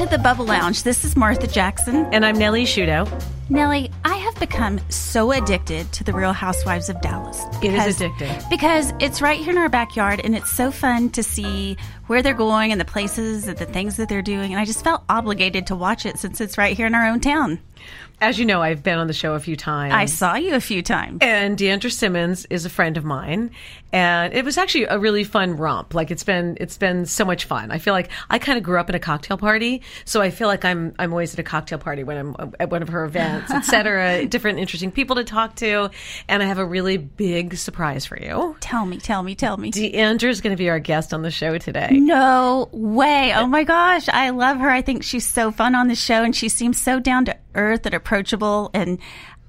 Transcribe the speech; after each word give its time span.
to 0.00 0.06
the 0.06 0.16
Bubble 0.16 0.46
Lounge. 0.46 0.82
This 0.82 1.04
is 1.04 1.14
Martha 1.14 1.46
Jackson. 1.46 2.06
And 2.06 2.24
I'm 2.24 2.38
Nellie 2.38 2.64
Shudo. 2.64 3.06
Nellie, 3.50 3.90
I 4.02 4.16
have 4.16 4.34
become 4.36 4.80
so 4.88 5.30
addicted 5.30 5.92
to 5.92 6.02
the 6.02 6.14
Real 6.14 6.32
Housewives 6.32 6.88
of 6.88 6.98
Dallas. 7.02 7.44
It 7.62 7.74
is 7.74 7.98
addicting. 7.98 8.48
Because 8.48 8.94
it's 8.98 9.20
right 9.20 9.38
here 9.38 9.50
in 9.50 9.58
our 9.58 9.68
backyard 9.68 10.22
and 10.24 10.34
it's 10.34 10.50
so 10.50 10.70
fun 10.70 11.10
to 11.10 11.22
see 11.22 11.76
where 12.06 12.22
they're 12.22 12.32
going 12.32 12.72
and 12.72 12.80
the 12.80 12.86
places 12.86 13.46
and 13.46 13.58
the 13.58 13.66
things 13.66 13.98
that 13.98 14.08
they're 14.08 14.22
doing. 14.22 14.52
And 14.52 14.58
I 14.58 14.64
just 14.64 14.82
felt 14.82 15.02
obligated 15.10 15.66
to 15.66 15.76
watch 15.76 16.06
it 16.06 16.18
since 16.18 16.40
it's 16.40 16.56
right 16.56 16.74
here 16.74 16.86
in 16.86 16.94
our 16.94 17.06
own 17.06 17.20
town. 17.20 17.60
As 18.22 18.38
you 18.38 18.44
know, 18.44 18.60
I've 18.60 18.82
been 18.82 18.98
on 18.98 19.06
the 19.06 19.14
show 19.14 19.32
a 19.32 19.40
few 19.40 19.56
times. 19.56 19.94
I 19.94 20.04
saw 20.04 20.34
you 20.34 20.54
a 20.54 20.60
few 20.60 20.82
times. 20.82 21.18
And 21.22 21.56
D'Andra 21.56 21.90
Simmons 21.90 22.46
is 22.50 22.66
a 22.66 22.70
friend 22.70 22.98
of 22.98 23.04
mine, 23.04 23.50
and 23.94 24.34
it 24.34 24.44
was 24.44 24.58
actually 24.58 24.84
a 24.84 24.98
really 24.98 25.24
fun 25.24 25.56
romp. 25.56 25.94
Like 25.94 26.10
it's 26.10 26.22
been 26.22 26.58
it's 26.60 26.76
been 26.76 27.06
so 27.06 27.24
much 27.24 27.46
fun. 27.46 27.70
I 27.70 27.78
feel 27.78 27.94
like 27.94 28.10
I 28.28 28.38
kind 28.38 28.58
of 28.58 28.62
grew 28.62 28.78
up 28.78 28.90
in 28.90 28.94
a 28.94 28.98
cocktail 28.98 29.38
party, 29.38 29.80
so 30.04 30.20
I 30.20 30.28
feel 30.28 30.48
like 30.48 30.66
I'm 30.66 30.94
I'm 30.98 31.12
always 31.12 31.32
at 31.32 31.38
a 31.38 31.42
cocktail 31.42 31.78
party 31.78 32.04
when 32.04 32.18
I'm 32.18 32.54
at 32.60 32.70
one 32.70 32.82
of 32.82 32.88
her 32.88 33.04
events, 33.04 33.50
etc. 33.50 34.26
Different 34.28 34.58
interesting 34.58 34.92
people 34.92 35.16
to 35.16 35.24
talk 35.24 35.56
to, 35.56 35.90
and 36.28 36.42
I 36.42 36.46
have 36.46 36.58
a 36.58 36.66
really 36.66 36.98
big 36.98 37.56
surprise 37.56 38.04
for 38.04 38.18
you. 38.20 38.54
Tell 38.60 38.84
me, 38.84 38.98
tell 38.98 39.22
me, 39.22 39.34
tell 39.34 39.56
me. 39.56 39.70
D'Andra 39.70 40.28
is 40.28 40.42
going 40.42 40.54
to 40.54 40.58
be 40.58 40.68
our 40.68 40.78
guest 40.78 41.14
on 41.14 41.22
the 41.22 41.30
show 41.30 41.56
today. 41.56 41.88
No 41.92 42.68
way! 42.70 43.32
Oh 43.34 43.46
my 43.46 43.64
gosh, 43.64 44.10
I 44.10 44.28
love 44.28 44.58
her. 44.58 44.68
I 44.68 44.82
think 44.82 45.04
she's 45.04 45.26
so 45.26 45.50
fun 45.50 45.74
on 45.74 45.88
the 45.88 45.94
show, 45.94 46.22
and 46.22 46.36
she 46.36 46.50
seems 46.50 46.78
so 46.78 47.00
down 47.00 47.24
to 47.24 47.36
earth 47.54 47.86
and 47.86 47.94
approachable 47.94 48.70
and 48.74 48.98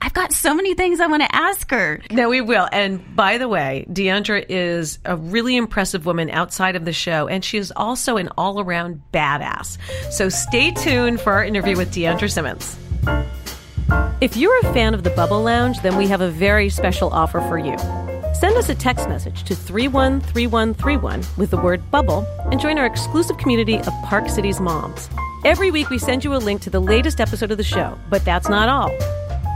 I've 0.04 0.14
got 0.14 0.34
so 0.34 0.56
many 0.56 0.74
things 0.74 1.00
I 1.00 1.06
want 1.06 1.22
to 1.22 1.36
ask 1.36 1.70
her. 1.70 2.02
No, 2.10 2.30
we 2.30 2.42
will. 2.42 2.68
And 2.72 3.16
by 3.16 3.38
the 3.38 3.48
way, 3.48 3.86
D'Andra 3.94 4.44
is 4.50 4.98
a 5.06 5.16
really 5.16 5.56
impressive 5.56 6.08
woman 6.08 6.32
outside 6.32 6.76
of 6.76 6.86
the 6.86 6.94
show, 6.94 7.28
and 7.28 7.46
she 7.46 7.60
is 7.60 7.72
also 7.76 8.18
an 8.18 8.30
all 8.36 8.60
around 8.60 9.04
badass. 9.14 9.78
So 10.12 10.28
stay 10.30 10.72
tuned 10.72 11.22
for 11.22 11.34
our 11.34 11.46
interview 11.46 11.78
with 11.78 11.94
D'Andra 11.94 12.30
Simmons. 12.30 12.76
If 14.22 14.38
you're 14.38 14.58
a 14.60 14.74
fan 14.74 14.96
of 14.96 15.04
the 15.04 15.12
Bubble 15.12 15.44
Lounge, 15.44 15.82
then 15.82 15.96
we 15.98 16.08
have 16.08 16.22
a 16.22 16.32
very 16.32 16.70
special 16.70 17.12
offer 17.12 17.40
for 17.42 17.60
you. 17.60 17.76
Send 18.34 18.56
us 18.58 18.70
a 18.70 18.76
text 18.76 19.10
message 19.10 19.44
to 19.44 19.56
313131 19.56 21.24
with 21.38 21.52
the 21.52 21.58
word 21.58 21.92
bubble 21.92 22.26
and 22.50 22.60
join 22.60 22.78
our 22.78 22.86
exclusive 22.86 23.38
community 23.38 23.78
of 23.78 23.94
Park 24.04 24.30
Cities 24.30 24.60
moms. 24.60 25.10
Every 25.44 25.70
week, 25.70 25.90
we 25.90 25.98
send 25.98 26.24
you 26.24 26.34
a 26.36 26.38
link 26.38 26.62
to 26.62 26.70
the 26.70 26.80
latest 26.80 27.20
episode 27.20 27.52
of 27.52 27.58
the 27.58 27.64
show, 27.64 27.98
but 28.10 28.24
that's 28.24 28.48
not 28.48 28.70
all. 28.70 28.90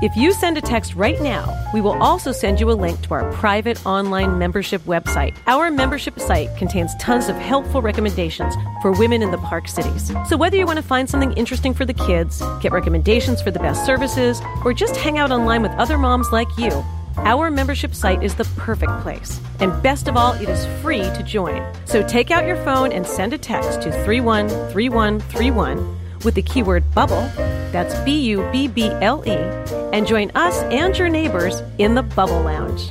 If 0.02 0.18
you 0.18 0.34
send 0.34 0.58
a 0.58 0.62
text 0.62 0.94
right 0.94 1.20
now, 1.22 1.48
we 1.74 1.80
will 1.80 2.02
also 2.04 2.34
send 2.34 2.60
you 2.60 2.70
a 2.70 2.74
link 2.74 3.02
to 3.04 3.14
our 3.14 3.32
private 3.32 3.84
online 3.86 4.38
membership 4.38 4.82
website. 4.82 5.38
Our 5.48 5.72
membership 5.72 6.20
site 6.20 6.56
contains 6.58 6.94
tons 6.96 7.30
of 7.30 7.38
helpful 7.38 7.82
recommendations 7.82 8.54
for 8.82 8.92
women 8.92 9.24
in 9.24 9.32
the 9.32 9.38
park 9.38 9.70
cities. 9.70 10.12
So 10.28 10.36
whether 10.36 10.58
you 10.58 10.66
want 10.66 10.78
to 10.78 10.84
find 10.84 11.10
something 11.10 11.32
interesting 11.34 11.74
for 11.74 11.86
the 11.86 11.94
kids, 11.94 12.44
get 12.62 12.74
recommendations 12.74 13.42
for 13.42 13.52
the 13.52 13.60
best 13.60 13.86
services, 13.86 14.42
or 14.66 14.74
just 14.74 14.98
hang 14.98 15.18
out 15.18 15.32
online 15.32 15.62
with 15.62 15.72
other 15.74 15.98
moms 15.98 16.30
like 16.32 16.50
you, 16.58 16.84
our 17.18 17.52
membership 17.52 17.94
site 17.96 18.24
is 18.24 18.36
the 18.36 18.46
perfect 18.58 18.92
place. 19.02 19.40
And 19.60 19.82
best 19.82 20.08
of 20.08 20.18
all, 20.18 20.34
it 20.34 20.50
is 20.50 20.66
free 20.82 21.02
to 21.02 21.24
join. 21.24 21.66
So 21.86 22.06
take 22.08 22.32
out 22.32 22.46
your 22.46 22.58
phone 22.64 22.92
and 22.92 23.06
send 23.08 23.34
a 23.34 23.38
text 23.38 23.82
to 23.84 23.92
313131 24.04 25.96
with 26.26 26.36
the 26.36 26.42
keyword 26.42 26.84
bubble, 26.94 27.30
that's 27.72 27.98
B 28.04 28.20
U 28.32 28.50
B 28.52 28.68
B 28.68 28.90
L 29.02 29.24
E, 29.26 29.38
and 29.94 30.06
join 30.08 30.32
us 30.36 30.62
and 30.64 30.98
your 30.98 31.08
neighbors 31.08 31.62
in 31.78 31.94
the 31.94 32.04
Bubble 32.04 32.42
Lounge. 32.42 32.90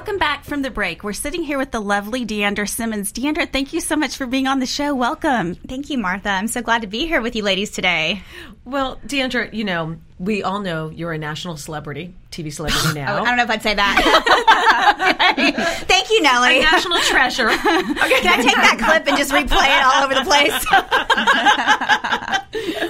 Welcome 0.00 0.16
back 0.16 0.44
from 0.44 0.62
the 0.62 0.70
break. 0.70 1.04
We're 1.04 1.12
sitting 1.12 1.42
here 1.42 1.58
with 1.58 1.72
the 1.72 1.78
lovely 1.78 2.24
D'Andra 2.24 2.66
Simmons. 2.66 3.12
D'Andra, 3.12 3.44
thank 3.44 3.74
you 3.74 3.82
so 3.82 3.96
much 3.96 4.16
for 4.16 4.26
being 4.26 4.46
on 4.46 4.58
the 4.58 4.64
show. 4.64 4.94
Welcome. 4.94 5.56
Thank 5.56 5.90
you, 5.90 5.98
Martha. 5.98 6.30
I'm 6.30 6.48
so 6.48 6.62
glad 6.62 6.80
to 6.80 6.86
be 6.86 7.06
here 7.06 7.20
with 7.20 7.36
you 7.36 7.42
ladies 7.42 7.70
today. 7.70 8.22
Well, 8.64 8.98
D'Andra, 9.06 9.54
you 9.54 9.62
know, 9.62 9.98
we 10.18 10.42
all 10.42 10.60
know 10.60 10.88
you're 10.88 11.12
a 11.12 11.18
national 11.18 11.58
celebrity, 11.58 12.14
TV 12.30 12.50
celebrity 12.50 12.94
now. 12.98 13.18
oh, 13.18 13.24
I 13.24 13.26
don't 13.26 13.36
know 13.36 13.42
if 13.42 13.50
I'd 13.50 13.60
say 13.62 13.74
that. 13.74 15.84
Thank 15.86 16.08
you, 16.08 16.22
Nellie. 16.22 16.60
A 16.60 16.62
national 16.62 17.00
treasure. 17.00 17.50
okay. 17.50 17.60
Can 18.22 18.40
I 18.40 18.42
take 18.42 18.56
that 18.56 18.78
clip 18.82 19.06
and 19.06 19.18
just 19.18 19.32
replay 19.32 19.68
it 19.68 19.82
all 19.84 20.02
over 20.04 20.14
the 20.14 20.24
place? 20.24 20.64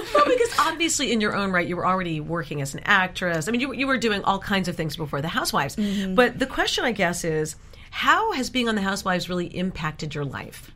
obviously, 0.67 1.11
in 1.11 1.21
your 1.21 1.35
own 1.35 1.51
right, 1.51 1.67
you 1.67 1.75
were 1.75 1.85
already 1.85 2.19
working 2.19 2.61
as 2.61 2.73
an 2.73 2.81
actress. 2.85 3.47
I 3.47 3.51
mean, 3.51 3.61
you, 3.61 3.73
you 3.73 3.87
were 3.87 3.97
doing 3.97 4.23
all 4.23 4.39
kinds 4.39 4.67
of 4.67 4.75
things 4.75 4.95
before 4.95 5.21
The 5.21 5.27
Housewives. 5.27 5.75
Mm-hmm. 5.75 6.15
But 6.15 6.39
the 6.39 6.45
question, 6.45 6.85
I 6.85 6.91
guess, 6.91 7.23
is 7.23 7.55
how 7.89 8.31
has 8.33 8.49
being 8.49 8.69
on 8.69 8.75
The 8.75 8.81
Housewives 8.81 9.29
really 9.29 9.47
impacted 9.47 10.15
your 10.15 10.25
life? 10.25 10.71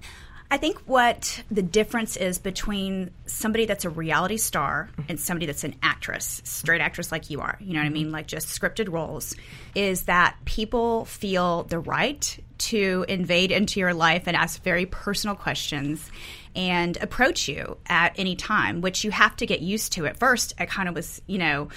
I 0.51 0.57
think 0.57 0.79
what 0.85 1.43
the 1.49 1.63
difference 1.63 2.17
is 2.17 2.37
between 2.37 3.09
somebody 3.25 3.65
that's 3.65 3.83
a 3.83 3.89
reality 3.89 4.37
star 4.37 4.89
and 5.09 5.19
somebody 5.19 5.47
that's 5.47 5.63
an 5.63 5.75
actress, 5.81 6.41
straight 6.45 6.81
actress 6.81 7.11
like 7.11 7.31
you 7.31 7.41
are, 7.41 7.57
you 7.59 7.73
know 7.73 7.79
what 7.79 7.87
I 7.87 7.89
mean, 7.89 8.11
like 8.11 8.27
just 8.27 8.47
scripted 8.47 8.91
roles, 8.91 9.35
is 9.73 10.03
that 10.03 10.37
people 10.45 11.05
feel 11.05 11.63
the 11.63 11.79
right 11.79 12.39
to 12.57 13.05
invade 13.09 13.51
into 13.51 13.79
your 13.79 13.93
life 13.93 14.23
and 14.27 14.37
ask 14.37 14.61
very 14.61 14.85
personal 14.85 15.35
questions 15.35 16.11
and 16.55 16.97
approach 16.97 17.47
you 17.47 17.77
at 17.87 18.17
any 18.17 18.35
time, 18.35 18.81
which 18.81 19.03
you 19.03 19.11
have 19.11 19.35
to 19.37 19.45
get 19.45 19.61
used 19.61 19.93
to. 19.93 20.05
At 20.05 20.17
first, 20.17 20.53
I 20.57 20.65
kind 20.65 20.87
of 20.89 20.95
was, 20.95 21.21
you 21.27 21.37
know, 21.37 21.69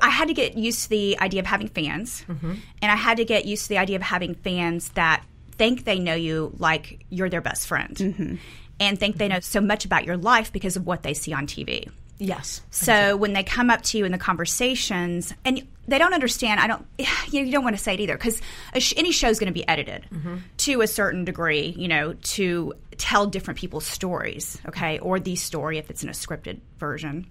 I 0.00 0.10
had 0.10 0.28
to 0.28 0.34
get 0.34 0.56
used 0.56 0.84
to 0.84 0.88
the 0.90 1.18
idea 1.20 1.40
of 1.40 1.46
having 1.46 1.68
fans, 1.68 2.24
mm-hmm. 2.28 2.54
and 2.82 2.92
I 2.92 2.96
had 2.96 3.16
to 3.16 3.24
get 3.24 3.46
used 3.46 3.64
to 3.64 3.68
the 3.70 3.78
idea 3.78 3.96
of 3.96 4.02
having 4.02 4.34
fans 4.34 4.90
that 4.90 5.24
think 5.52 5.84
they 5.84 5.98
know 5.98 6.14
you 6.14 6.54
like 6.58 7.04
you're 7.10 7.28
their 7.28 7.40
best 7.40 7.66
friend 7.66 7.96
mm-hmm. 7.96 8.34
and 8.78 8.98
think 8.98 9.16
they 9.16 9.28
know 9.28 9.40
so 9.40 9.60
much 9.60 9.84
about 9.84 10.04
your 10.04 10.16
life 10.16 10.52
because 10.52 10.76
of 10.76 10.86
what 10.86 11.02
they 11.02 11.12
see 11.12 11.32
on 11.32 11.46
TV. 11.46 11.90
Yes. 12.18 12.60
So 12.70 13.16
when 13.16 13.32
they 13.32 13.42
come 13.42 13.70
up 13.70 13.82
to 13.82 13.98
you 13.98 14.04
in 14.04 14.12
the 14.12 14.18
conversations 14.18 15.34
and 15.44 15.66
they 15.90 15.98
don't 15.98 16.14
understand, 16.14 16.60
I 16.60 16.66
don't, 16.66 16.86
you, 16.98 17.40
know, 17.40 17.46
you 17.46 17.52
don't 17.52 17.64
want 17.64 17.76
to 17.76 17.82
say 17.82 17.94
it 17.94 18.00
either 18.00 18.16
because 18.16 18.40
sh- 18.78 18.94
any 18.96 19.12
show 19.12 19.28
is 19.28 19.38
going 19.38 19.52
to 19.52 19.54
be 19.54 19.66
edited 19.68 20.06
mm-hmm. 20.12 20.36
to 20.58 20.80
a 20.80 20.86
certain 20.86 21.24
degree, 21.24 21.74
you 21.76 21.88
know, 21.88 22.14
to 22.14 22.74
tell 22.96 23.26
different 23.26 23.58
people's 23.58 23.86
stories, 23.86 24.60
okay, 24.68 24.98
or 25.00 25.18
the 25.18 25.36
story 25.36 25.78
if 25.78 25.90
it's 25.90 26.02
in 26.02 26.08
a 26.08 26.12
scripted 26.12 26.60
version. 26.78 27.26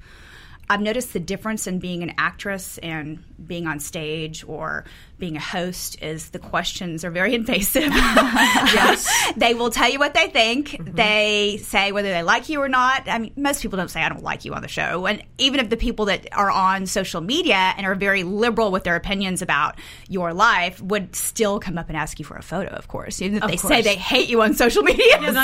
I've 0.70 0.82
noticed 0.82 1.14
the 1.14 1.20
difference 1.20 1.66
in 1.66 1.80
being 1.80 2.04
an 2.04 2.14
actress 2.20 2.78
and 2.80 3.24
being 3.48 3.66
on 3.66 3.80
stage 3.80 4.44
or 4.48 4.86
being 5.20 5.36
a 5.36 5.42
host 5.42 6.02
is 6.02 6.30
the 6.30 6.40
questions 6.40 7.04
are 7.04 7.12
very 7.12 7.36
invasive. 7.36 7.84
yes. 7.94 9.34
they 9.36 9.54
will 9.54 9.70
tell 9.70 9.90
you 9.90 10.00
what 10.00 10.14
they 10.14 10.28
think. 10.28 10.70
Mm-hmm. 10.70 10.96
They 10.96 11.60
say 11.64 11.92
whether 11.92 12.10
they 12.10 12.24
like 12.24 12.50
you 12.50 12.62
or 12.62 12.70
not. 12.70 13.08
I 13.08 13.20
mean, 13.20 13.34
most 13.36 13.62
people 13.62 13.78
don't 13.78 13.90
say 13.90 14.02
I 14.02 14.10
don't 14.10 14.24
like 14.24 14.46
you 14.46 14.54
on 14.54 14.62
the 14.62 14.68
show. 14.68 15.06
And 15.06 15.24
even 15.38 15.60
if 15.60 15.70
the 15.70 15.78
people 15.78 16.06
that 16.06 16.28
are 16.34 16.50
on 16.50 16.86
social 16.86 17.22
media 17.22 17.74
and 17.78 17.86
are 17.86 17.96
very 17.96 18.24
liberal 18.24 18.72
with 18.72 18.84
their 18.84 18.96
opinions 18.96 19.42
about 19.42 19.78
your 20.08 20.34
life 20.34 20.82
would 20.82 21.16
still 21.16 21.60
come 21.60 21.78
up 21.78 21.90
and 21.90 21.98
ask 21.98 22.18
you 22.20 22.26
for 22.26 22.38
a 22.38 22.44
photo, 22.44 22.70
of 22.72 22.88
course. 22.88 23.22
Even 23.22 23.38
if 23.38 23.44
of 23.44 23.50
they 23.50 23.58
course. 23.58 23.74
say 23.74 23.82
they 23.82 23.96
hate 23.96 24.30
you 24.30 24.42
on 24.42 24.54
social 24.54 24.84
media. 24.84 25.06
Yeah, 25.20 25.44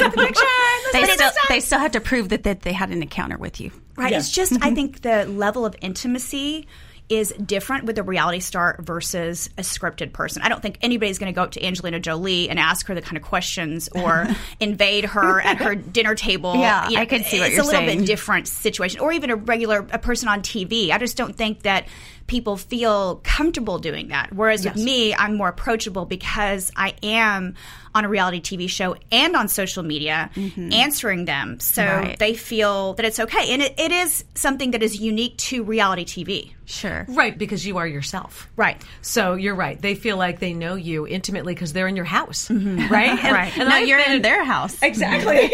they, 0.93 1.05
still, 1.05 1.31
they 1.49 1.59
still 1.59 1.79
have 1.79 1.91
to 1.91 1.99
prove 1.99 2.29
that, 2.29 2.43
that 2.43 2.61
they 2.61 2.71
had 2.71 2.89
an 2.89 3.01
encounter 3.01 3.37
with 3.37 3.59
you. 3.59 3.71
Right. 3.95 4.13
It's 4.13 4.31
just, 4.31 4.53
I 4.53 4.55
mm-hmm. 4.55 4.75
think 4.75 5.01
the 5.01 5.25
level 5.25 5.65
of 5.65 5.75
intimacy 5.81 6.67
is 7.07 7.31
different 7.33 7.85
with 7.85 7.97
a 7.97 8.03
reality 8.03 8.39
star 8.39 8.77
versus 8.79 9.49
a 9.57 9.61
scripted 9.61 10.11
person. 10.11 10.41
I 10.41 10.49
don't 10.49 10.61
think 10.61 10.79
anybody's 10.81 11.19
going 11.19 11.31
to 11.31 11.35
go 11.35 11.43
up 11.43 11.51
to 11.51 11.63
Angelina 11.63 11.99
Jolie 11.99 12.49
and 12.49 12.59
ask 12.59 12.87
her 12.87 12.95
the 12.95 13.01
kind 13.01 13.17
of 13.17 13.23
questions 13.23 13.89
or 13.93 14.27
invade 14.59 15.05
her 15.05 15.39
at 15.39 15.57
her 15.57 15.75
dinner 15.75 16.15
table. 16.15 16.55
Yeah, 16.55 16.89
you 16.89 16.95
know, 16.95 17.01
I 17.01 17.05
could 17.05 17.23
see 17.25 17.39
what 17.39 17.51
you're 17.51 17.63
saying. 17.63 17.73
It's 17.73 17.73
a 17.73 17.79
little 17.79 17.99
bit 17.99 18.07
different 18.07 18.47
situation, 18.47 18.99
or 19.01 19.11
even 19.11 19.29
a 19.29 19.35
regular 19.35 19.85
a 19.91 19.99
person 19.99 20.29
on 20.29 20.41
TV. 20.41 20.91
I 20.91 20.97
just 20.97 21.15
don't 21.15 21.35
think 21.35 21.61
that 21.61 21.87
people 22.27 22.57
feel 22.57 23.21
comfortable 23.23 23.77
doing 23.77 24.07
that. 24.07 24.33
Whereas 24.33 24.65
yes. 24.65 24.75
with 24.75 24.83
me, 24.83 25.13
I'm 25.13 25.35
more 25.37 25.49
approachable 25.49 26.05
because 26.05 26.71
I 26.75 26.95
am 27.03 27.55
on 27.93 28.03
a 28.03 28.09
reality 28.09 28.41
TV 28.41 28.69
show 28.69 28.95
and 29.11 29.35
on 29.35 29.47
social 29.47 29.83
media 29.83 30.29
mm-hmm. 30.35 30.73
answering 30.73 31.25
them. 31.25 31.59
So 31.59 31.85
right. 31.85 32.19
they 32.19 32.33
feel 32.33 32.93
that 32.95 33.05
it's 33.05 33.19
okay. 33.19 33.53
And 33.53 33.61
it, 33.61 33.79
it 33.79 33.91
is 33.91 34.25
something 34.33 34.71
that 34.71 34.81
is 34.81 34.99
unique 34.99 35.37
to 35.37 35.63
reality 35.63 36.03
TV. 36.03 36.51
Sure. 36.65 37.05
Right, 37.07 37.37
because 37.37 37.65
you 37.65 37.77
are 37.77 37.87
yourself. 37.87 38.49
Right. 38.55 38.81
So 39.01 39.35
you're 39.35 39.55
right. 39.55 39.79
They 39.79 39.93
feel 39.93 40.17
like 40.17 40.39
they 40.39 40.53
know 40.53 40.73
you 40.75 41.07
intimately 41.07 41.53
because 41.53 41.73
they're 41.73 41.87
in 41.87 41.95
your 41.95 42.05
house. 42.05 42.47
Mm-hmm. 42.49 42.75
Right? 42.95 43.19
And, 43.25 43.33
right. 43.33 43.57
And 43.57 43.69
no, 43.69 43.75
I've 43.75 43.87
you're 43.87 43.99
been, 43.99 44.17
in 44.17 44.21
their 44.21 44.43
house. 44.43 44.77
Exactly. 44.83 45.51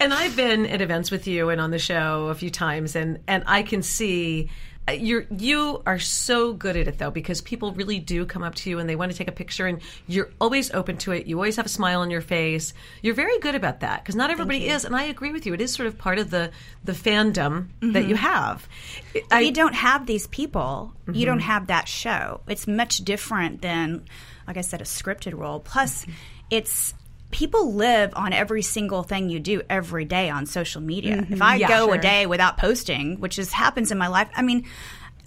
and 0.00 0.12
I've 0.12 0.36
been 0.36 0.66
at 0.66 0.80
events 0.80 1.10
with 1.10 1.26
you 1.26 1.48
and 1.50 1.60
on 1.60 1.70
the 1.70 1.78
show 1.78 2.28
a 2.28 2.34
few 2.34 2.50
times, 2.50 2.96
and, 2.96 3.18
and 3.26 3.44
I 3.46 3.62
can 3.62 3.82
see 3.82 4.50
you're 4.92 5.24
you 5.38 5.82
are 5.86 5.98
so 5.98 6.52
good 6.52 6.76
at 6.76 6.86
it 6.86 6.98
though 6.98 7.10
because 7.10 7.40
people 7.40 7.72
really 7.72 7.98
do 7.98 8.26
come 8.26 8.42
up 8.42 8.54
to 8.54 8.68
you 8.68 8.78
and 8.78 8.88
they 8.88 8.96
want 8.96 9.10
to 9.10 9.16
take 9.16 9.28
a 9.28 9.32
picture 9.32 9.66
and 9.66 9.80
you're 10.06 10.28
always 10.40 10.70
open 10.72 10.98
to 10.98 11.12
it 11.12 11.26
you 11.26 11.36
always 11.36 11.56
have 11.56 11.64
a 11.64 11.70
smile 11.70 12.00
on 12.00 12.10
your 12.10 12.20
face 12.20 12.74
you're 13.00 13.14
very 13.14 13.38
good 13.38 13.54
about 13.54 13.80
that 13.80 14.02
because 14.02 14.14
not 14.14 14.30
everybody 14.30 14.68
is 14.68 14.84
and 14.84 14.94
i 14.94 15.04
agree 15.04 15.32
with 15.32 15.46
you 15.46 15.54
it 15.54 15.60
is 15.60 15.72
sort 15.72 15.86
of 15.86 15.96
part 15.96 16.18
of 16.18 16.30
the 16.30 16.50
the 16.84 16.92
fandom 16.92 17.68
mm-hmm. 17.80 17.92
that 17.92 18.06
you 18.06 18.14
have 18.14 18.68
if 19.14 19.24
I, 19.30 19.40
you 19.40 19.52
don't 19.52 19.74
have 19.74 20.04
these 20.04 20.26
people 20.26 20.92
mm-hmm. 21.06 21.18
you 21.18 21.24
don't 21.24 21.40
have 21.40 21.68
that 21.68 21.88
show 21.88 22.40
it's 22.46 22.66
much 22.66 22.98
different 22.98 23.62
than 23.62 24.04
like 24.46 24.58
i 24.58 24.60
said 24.60 24.82
a 24.82 24.84
scripted 24.84 25.36
role 25.38 25.60
plus 25.60 26.02
mm-hmm. 26.02 26.12
it's 26.50 26.92
people 27.34 27.74
live 27.74 28.12
on 28.14 28.32
every 28.32 28.62
single 28.62 29.02
thing 29.02 29.28
you 29.28 29.40
do 29.40 29.60
every 29.68 30.04
day 30.04 30.30
on 30.30 30.46
social 30.46 30.80
media. 30.80 31.16
If 31.16 31.24
mm-hmm. 31.30 31.42
I 31.42 31.56
Yeah, 31.56 31.66
go 31.66 31.86
sure. 31.86 31.96
a 31.96 32.00
day 32.00 32.26
without 32.26 32.58
posting, 32.58 33.18
which 33.18 33.40
is 33.40 33.52
happens 33.52 33.90
in 33.90 33.98
my 33.98 34.06
life, 34.06 34.28
I 34.36 34.42
mean, 34.42 34.66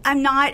I'm 0.05 0.21
not 0.21 0.53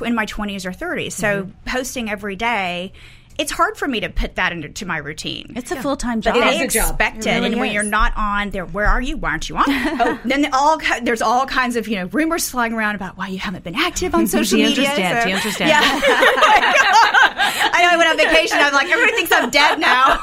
in 0.00 0.14
my 0.14 0.26
20s 0.26 0.64
or 0.64 0.70
30s. 0.70 1.10
So 1.10 1.42
mm-hmm. 1.42 1.50
posting 1.66 2.08
every 2.08 2.36
day, 2.36 2.92
it's 3.38 3.52
hard 3.52 3.76
for 3.76 3.86
me 3.86 4.00
to 4.00 4.08
put 4.08 4.36
that 4.36 4.52
into 4.52 4.86
my 4.86 4.96
routine. 4.98 5.52
It's 5.56 5.70
a 5.70 5.76
full 5.82 5.96
time 5.96 6.20
But 6.20 6.34
job. 6.34 6.44
they 6.44 6.54
is 6.56 6.60
a 6.60 6.64
expect 6.78 7.18
it, 7.18 7.26
It 7.26 7.30
really 7.34 7.46
and 7.52 7.60
when 7.60 7.72
you're 7.72 7.82
not 7.82 8.12
on 8.16 8.50
there, 8.50 8.64
where 8.66 8.86
are 8.86 9.00
you? 9.00 9.16
Why 9.16 9.30
aren't 9.30 9.48
you 9.48 9.56
on? 9.56 9.64
oh, 9.68 10.20
then 10.24 10.52
all 10.52 10.78
there's 11.02 11.22
all 11.22 11.46
kinds 11.46 11.76
of 11.76 11.86
you 11.88 11.96
know 11.96 12.06
rumors 12.06 12.48
flying 12.48 12.72
around 12.72 12.94
about 12.94 13.16
why 13.16 13.28
you 13.28 13.38
haven't 13.38 13.64
been 13.64 13.74
active 13.74 14.14
on 14.14 14.26
social 14.26 14.56
Do 14.58 14.62
you 14.62 14.68
media. 14.70 14.84
understand? 14.84 15.18
so- 15.18 15.24
Do 15.24 15.30
you 15.30 15.36
understand? 15.36 15.68
Yeah, 15.70 15.80
I 15.82 17.80
know. 17.82 17.88
I 17.88 17.96
went 17.96 18.10
on 18.10 18.16
vacation. 18.16 18.58
I'm 18.60 18.72
like, 18.72 18.88
everybody 18.88 19.16
thinks 19.16 19.32
I'm 19.32 19.50
dead 19.50 19.78
now. 19.78 20.16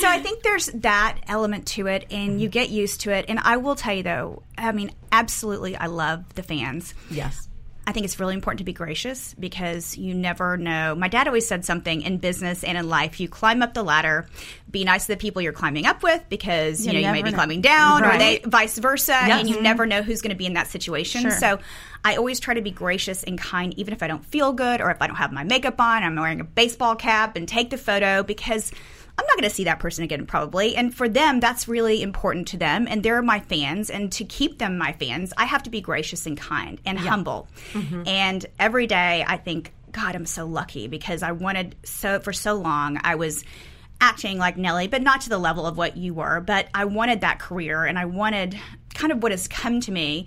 so 0.00 0.08
I 0.08 0.20
think 0.22 0.42
there's 0.42 0.66
that 0.66 1.18
element 1.28 1.66
to 1.68 1.86
it, 1.86 2.06
and 2.10 2.40
you 2.40 2.48
get 2.48 2.70
used 2.70 3.02
to 3.02 3.10
it. 3.12 3.26
And 3.28 3.38
I 3.38 3.56
will 3.58 3.74
tell 3.76 3.94
you 3.94 4.02
though, 4.02 4.42
I 4.58 4.72
mean, 4.72 4.90
absolutely, 5.10 5.76
I 5.76 5.86
love 5.86 6.34
the 6.34 6.42
fans. 6.42 6.94
Yes. 7.10 7.48
I 7.86 7.90
think 7.92 8.04
it's 8.04 8.20
really 8.20 8.34
important 8.34 8.58
to 8.58 8.64
be 8.64 8.72
gracious 8.72 9.34
because 9.34 9.96
you 9.98 10.14
never 10.14 10.56
know. 10.56 10.94
My 10.94 11.08
dad 11.08 11.26
always 11.26 11.48
said 11.48 11.64
something 11.64 12.02
in 12.02 12.18
business 12.18 12.62
and 12.62 12.78
in 12.78 12.88
life: 12.88 13.18
you 13.18 13.28
climb 13.28 13.60
up 13.62 13.74
the 13.74 13.82
ladder, 13.82 14.26
be 14.70 14.84
nice 14.84 15.06
to 15.06 15.12
the 15.12 15.16
people 15.16 15.42
you're 15.42 15.52
climbing 15.52 15.86
up 15.86 16.02
with 16.02 16.22
because 16.28 16.86
you 16.86 16.92
You 16.92 17.00
know 17.00 17.08
you 17.08 17.12
may 17.12 17.22
be 17.22 17.30
know. 17.30 17.36
climbing 17.36 17.60
down, 17.60 18.04
or 18.04 18.16
they 18.18 18.38
vice 18.44 18.78
versa, 18.78 19.12
Yes. 19.12 19.40
and 19.40 19.50
you 19.50 19.60
never 19.60 19.84
know 19.86 20.02
who's 20.02 20.22
going 20.22 20.30
to 20.30 20.36
be 20.36 20.46
in 20.46 20.54
that 20.54 20.68
situation. 20.68 21.22
Sure. 21.22 21.30
So. 21.32 21.58
I 22.04 22.16
always 22.16 22.40
try 22.40 22.54
to 22.54 22.62
be 22.62 22.72
gracious 22.72 23.22
and 23.22 23.38
kind, 23.38 23.78
even 23.78 23.94
if 23.94 24.02
I 24.02 24.08
don't 24.08 24.24
feel 24.24 24.52
good 24.52 24.80
or 24.80 24.90
if 24.90 25.00
I 25.00 25.06
don't 25.06 25.14
have 25.14 25.30
my 25.30 25.44
makeup 25.44 25.80
on. 25.80 26.02
I'm 26.02 26.16
wearing 26.16 26.40
a 26.40 26.44
baseball 26.44 26.96
cap 26.96 27.36
and 27.36 27.46
take 27.46 27.70
the 27.70 27.78
photo 27.78 28.24
because 28.24 28.72
I'm 29.18 29.26
not 29.26 29.36
going 29.36 29.48
to 29.48 29.54
see 29.54 29.64
that 29.64 29.78
person 29.78 30.04
again, 30.04 30.26
probably. 30.26 30.74
And 30.74 30.94
for 30.94 31.08
them, 31.08 31.38
that's 31.38 31.68
really 31.68 32.02
important 32.02 32.48
to 32.48 32.56
them. 32.56 32.86
And 32.88 33.02
they're 33.02 33.22
my 33.22 33.40
fans. 33.40 33.90
And 33.90 34.10
to 34.12 34.24
keep 34.24 34.58
them 34.58 34.78
my 34.78 34.92
fans, 34.92 35.32
I 35.36 35.44
have 35.44 35.62
to 35.64 35.70
be 35.70 35.80
gracious 35.80 36.26
and 36.26 36.36
kind 36.36 36.80
and 36.86 36.98
humble. 36.98 37.48
Mm-hmm. 37.72 38.02
And 38.06 38.46
every 38.58 38.86
day, 38.86 39.24
I 39.26 39.36
think, 39.36 39.72
God, 39.92 40.14
I'm 40.14 40.26
so 40.26 40.46
lucky 40.46 40.88
because 40.88 41.22
I 41.22 41.32
wanted 41.32 41.76
so, 41.84 42.20
for 42.20 42.32
so 42.32 42.54
long, 42.54 42.98
I 43.04 43.16
was 43.16 43.44
acting 44.00 44.38
like 44.38 44.56
Nellie, 44.56 44.88
but 44.88 45.02
not 45.02 45.20
to 45.22 45.28
the 45.28 45.38
level 45.38 45.66
of 45.66 45.76
what 45.76 45.96
you 45.96 46.14
were. 46.14 46.40
But 46.40 46.68
I 46.74 46.86
wanted 46.86 47.20
that 47.20 47.38
career 47.38 47.84
and 47.84 47.98
I 47.98 48.06
wanted 48.06 48.58
kind 48.94 49.12
of 49.12 49.22
what 49.22 49.30
has 49.30 49.46
come 49.46 49.80
to 49.80 49.92
me. 49.92 50.26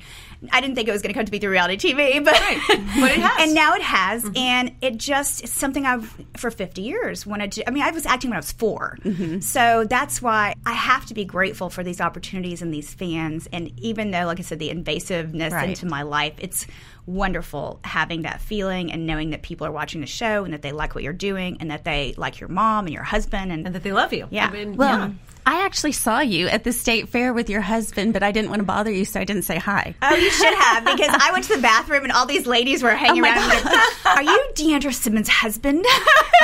I 0.52 0.62
didn't 0.62 0.76
think 0.76 0.88
it 0.88 0.92
was 0.92 1.02
going 1.02 1.14
to 1.14 1.18
come 1.18 1.26
to 1.26 1.32
me 1.32 1.40
through 1.40 1.52
reality 1.52 1.78
TV, 1.94 2.24
but, 2.24 2.34
But 2.34 3.12
it 3.12 3.20
has. 3.22 3.42
and 3.42 3.54
now 3.56 3.74
it 3.76 3.82
has. 3.82 4.24
Mm-hmm. 4.24 4.38
And 4.38 4.72
it 4.82 4.98
just, 4.98 5.44
it's 5.44 5.52
something 5.54 5.86
I've, 5.86 6.14
for 6.38 6.52
50 6.52 6.82
years, 6.82 7.26
wanted 7.26 7.52
to. 7.54 7.68
I 7.68 7.72
mean, 7.72 7.84
I 7.84 7.92
was 7.92 8.06
acting 8.06 8.30
when 8.30 8.38
I 8.38 8.40
was 8.40 8.52
4 8.52 8.98
mm-hmm. 9.04 9.40
So 9.40 9.86
that's 9.90 10.22
why 10.22 10.56
I 10.66 10.74
have 10.74 11.06
to 11.08 11.14
be 11.14 11.26
grateful 11.26 11.70
for 11.70 11.84
these 11.84 12.02
opportunities 12.02 12.62
and 12.62 12.74
these 12.74 12.94
fans. 12.94 13.48
And 13.52 13.72
even 13.80 14.12
though, 14.12 14.26
like 14.26 14.40
I 14.40 14.44
said, 14.44 14.60
the 14.60 14.70
invasiveness 14.70 15.52
Right. 15.52 15.70
into 15.70 15.86
my 15.86 16.02
life, 16.02 16.34
it's 16.40 16.66
wonderful 17.06 17.80
having 17.84 18.24
that 18.24 18.42
feeling 18.42 18.92
and 18.92 19.06
knowing 19.06 19.30
that 19.30 19.42
people 19.42 19.68
are 19.68 19.72
watching 19.72 20.02
the 20.02 20.08
show 20.08 20.44
and 20.44 20.54
that 20.54 20.62
they 20.62 20.72
like 20.72 20.96
what 20.96 21.04
you're 21.04 21.14
doing 21.14 21.58
and 21.60 21.72
that 21.72 21.84
they 21.84 22.14
like 22.18 22.40
your 22.40 22.50
mom 22.50 22.86
and 22.86 22.94
your 22.94 23.04
husband 23.04 23.52
and, 23.52 23.66
And 23.66 23.76
that 23.76 23.84
they 23.84 23.92
love 23.92 24.12
you. 24.14 24.28
Yeah. 24.32 24.48
I 24.48 24.52
mean, 24.52 24.76
Well, 24.76 25.00
yeah. 25.10 25.12
I 25.48 25.64
actually 25.66 25.92
saw 25.92 26.22
you 26.22 26.48
at 26.48 26.64
the 26.64 26.74
state 26.74 27.10
fair 27.10 27.32
with 27.32 27.52
your 27.52 27.62
husband, 27.62 28.14
but 28.14 28.24
I 28.24 28.32
didn't 28.32 28.50
want 28.50 28.62
to 28.62 28.66
bother 28.66 28.92
you, 28.92 29.06
so 29.06 29.20
I 29.20 29.26
didn't 29.26 29.44
say 29.44 29.60
hi. 29.60 29.94
Oh, 30.02 30.16
you 30.16 30.32
should 30.32 30.56
have 30.56 30.86
because 30.86 31.10
I 31.12 31.30
went 31.32 31.46
to 31.46 31.56
the 31.56 31.62
bathroom 31.62 32.02
and 32.02 32.12
all 32.12 32.26
these 32.26 32.48
ladies 32.48 32.82
were 32.82 32.90
hanging 32.90 33.24
oh 33.24 33.28
my 33.28 33.36
around. 33.36 33.52
and 33.52 33.64
go, 33.64 34.10
Are 34.10 34.24
you 34.24 34.44
D'Andra 34.56 34.92
Simmons' 34.92 35.30
husband? 35.30 35.86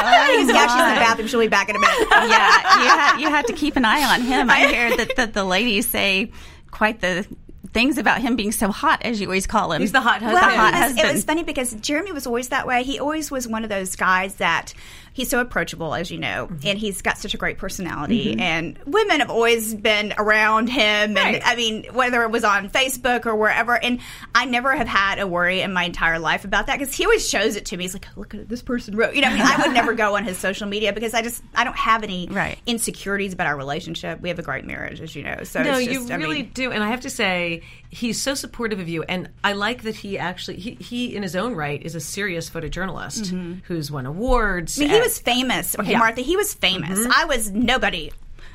Oh 0.03 0.37
He's 0.37 0.49
actually 0.49 0.81
in 0.81 0.95
the 0.95 0.99
bathroom. 1.01 1.27
She'll 1.27 1.39
be 1.41 1.47
back 1.47 1.69
in 1.69 1.75
a 1.75 1.79
minute. 1.79 2.07
yeah, 2.09 2.81
you 2.81 2.89
had, 2.89 3.17
you 3.19 3.29
had 3.29 3.47
to 3.47 3.53
keep 3.53 3.75
an 3.75 3.85
eye 3.85 4.03
on 4.15 4.21
him. 4.21 4.49
I 4.49 4.67
hear 4.67 4.97
that, 4.97 5.15
that 5.17 5.33
the 5.33 5.43
ladies 5.43 5.87
say 5.87 6.31
quite 6.71 7.01
the 7.01 7.27
things 7.73 7.97
about 7.97 8.21
him 8.21 8.35
being 8.35 8.51
so 8.51 8.69
hot, 8.71 9.01
as 9.03 9.21
you 9.21 9.27
always 9.27 9.47
call 9.47 9.71
him. 9.71 9.81
He's 9.81 9.91
the 9.91 10.01
hot 10.01 10.19
The 10.19 10.25
hot 10.27 10.33
it, 10.53 10.57
was, 10.57 10.75
husband. 10.81 11.07
it 11.09 11.13
was 11.13 11.23
funny 11.23 11.43
because 11.43 11.73
Jeremy 11.75 12.11
was 12.11 12.25
always 12.27 12.49
that 12.49 12.65
way. 12.67 12.83
He 12.83 12.99
always 12.99 13.31
was 13.31 13.47
one 13.47 13.63
of 13.63 13.69
those 13.69 13.95
guys 13.95 14.35
that 14.35 14.73
he's 15.13 15.29
so 15.29 15.39
approachable, 15.39 15.93
as 15.93 16.09
you 16.11 16.17
know, 16.17 16.47
Mm-hmm. 16.51 16.67
and 16.67 16.77
he's 16.79 17.01
got 17.01 17.17
such 17.17 17.33
a 17.33 17.37
great 17.37 17.57
personality. 17.57 18.39
And 18.39 18.77
women 18.85 19.19
have 19.19 19.29
always 19.29 19.73
been 19.75 20.13
around 20.17 20.67
him. 20.69 21.13
Right. 21.13 21.35
And 21.35 21.43
I 21.43 21.55
mean, 21.55 21.85
whether 21.93 22.23
it 22.23 22.31
was 22.31 22.43
on 22.43 22.69
Facebook 22.69 23.25
or 23.25 23.35
wherever. 23.35 23.75
And 23.81 23.99
I 24.33 24.45
never 24.45 24.75
have 24.75 24.87
had 24.87 25.19
a 25.19 25.27
worry 25.27 25.61
in 25.61 25.73
my 25.73 25.83
entire 25.83 26.19
life 26.19 26.45
about 26.45 26.67
that 26.67 26.79
because 26.79 26.93
he 26.93 27.05
always 27.05 27.27
shows 27.27 27.55
it 27.55 27.65
to 27.67 27.77
me. 27.77 27.83
He's 27.83 27.93
like, 27.93 28.07
look 28.15 28.33
at 28.33 28.47
this 28.49 28.61
person 28.61 28.95
wrote. 28.95 29.13
You 29.15 29.21
know, 29.21 29.27
I 29.29 29.33
mean, 29.33 29.41
I 29.41 29.57
would 29.65 29.73
never 29.73 29.93
go 29.93 30.15
on 30.15 30.23
his 30.23 30.37
social 30.37 30.67
media 30.67 30.93
because 30.93 31.13
I 31.13 31.21
just, 31.21 31.43
I 31.55 31.63
don't 31.63 31.77
have 31.77 32.03
any 32.03 32.27
Right. 32.29 32.57
insecurities 32.65 33.33
about 33.33 33.47
our 33.47 33.57
relationship. 33.57 34.21
We 34.21 34.29
have 34.29 34.39
a 34.39 34.43
great 34.43 34.65
marriage, 34.65 35.01
as 35.01 35.15
you 35.15 35.23
know. 35.23 35.43
So 35.43 35.61
No, 35.63 35.77
it's 35.77 35.91
you 35.91 36.07
I 36.11 36.15
really 36.15 36.43
mean, 36.43 36.51
do, 36.53 36.71
and 36.71 36.83
I 36.83 36.89
have 36.89 37.01
to 37.01 37.09
say, 37.09 37.61
he's 37.89 38.21
so 38.21 38.33
supportive 38.33 38.79
of 38.79 38.87
you, 38.87 39.03
and 39.03 39.29
I 39.43 39.53
like 39.53 39.83
that 39.83 39.95
he 39.95 40.17
actually 40.17 40.57
he, 40.57 40.71
he 40.75 41.15
in 41.15 41.23
his 41.23 41.35
own 41.35 41.55
right 41.55 41.81
is 41.81 41.93
a 41.95 41.99
serious 41.99 42.49
photojournalist 42.49 43.61
who's 43.63 43.91
won 43.91 44.05
awards. 44.05 44.75
Mm-hmm. 44.75 44.83
I 44.83 44.85
mean, 44.87 44.95
he 44.95 45.00
was 45.01 45.19
famous. 45.19 45.75
Oh, 45.77 45.81
okay, 45.81 45.92
Yeah. 45.92 46.00
Martha, 46.00 46.21
he 46.21 46.38
was 46.38 46.53
famous. 46.53 47.00
Mm-hmm. 47.00 47.12
I 47.13 47.25
was 47.25 47.51
nobody. 47.51 48.12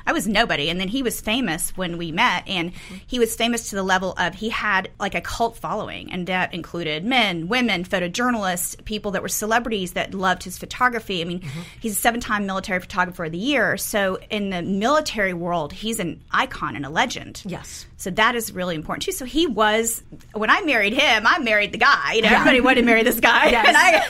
I 0.07 0.13
was 0.13 0.25
nobody, 0.25 0.69
and 0.69 0.79
then 0.79 0.87
he 0.87 1.03
was 1.03 1.19
famous 1.19 1.75
when 1.75 1.97
we 1.97 2.13
met, 2.13 2.47
and 2.47 2.71
he 3.07 3.19
was 3.19 3.35
famous 3.35 3.69
to 3.71 3.75
the 3.75 3.83
level 3.83 4.13
of 4.17 4.35
he 4.35 4.47
had 4.47 4.89
like 5.01 5.15
a 5.15 5.19
cult 5.19 5.57
following, 5.57 6.13
and 6.13 6.25
that 6.27 6.53
included 6.53 7.03
men, 7.03 7.49
women, 7.49 7.83
photojournalists, 7.83 8.85
people 8.85 9.11
that 9.11 9.21
were 9.21 9.27
celebrities 9.27 9.93
that 9.93 10.13
loved 10.13 10.43
his 10.43 10.57
photography. 10.57 11.21
I 11.21 11.25
mean, 11.25 11.41
mm-hmm. 11.41 11.61
he's 11.81 11.91
a 11.91 11.95
seven-time 11.95 12.45
military 12.45 12.79
photographer 12.79 13.25
of 13.25 13.33
the 13.33 13.37
year, 13.37 13.75
so 13.75 14.17
in 14.29 14.49
the 14.49 14.61
military 14.61 15.33
world, 15.33 15.73
he's 15.73 15.99
an 15.99 16.23
icon 16.31 16.77
and 16.77 16.85
a 16.85 16.89
legend. 16.89 17.43
Yes. 17.45 17.85
So 17.99 18.11
that 18.11 18.35
is 18.35 18.51
really 18.51 18.75
important 18.75 19.01
too. 19.03 19.11
So 19.11 19.25
he 19.25 19.47
was 19.47 20.03
when 20.33 20.51
I 20.51 20.61
married 20.61 20.93
him, 20.93 21.25
I 21.25 21.39
married 21.39 21.71
the 21.71 21.79
guy. 21.79 22.13
You 22.13 22.21
know, 22.21 22.29
everybody 22.29 22.61
wanted 22.61 22.81
to 22.81 22.85
marry 22.85 23.01
this 23.01 23.19
guy, 23.19 23.47
Yes. 23.49 23.67
and 23.67 23.75
I, 23.75 24.05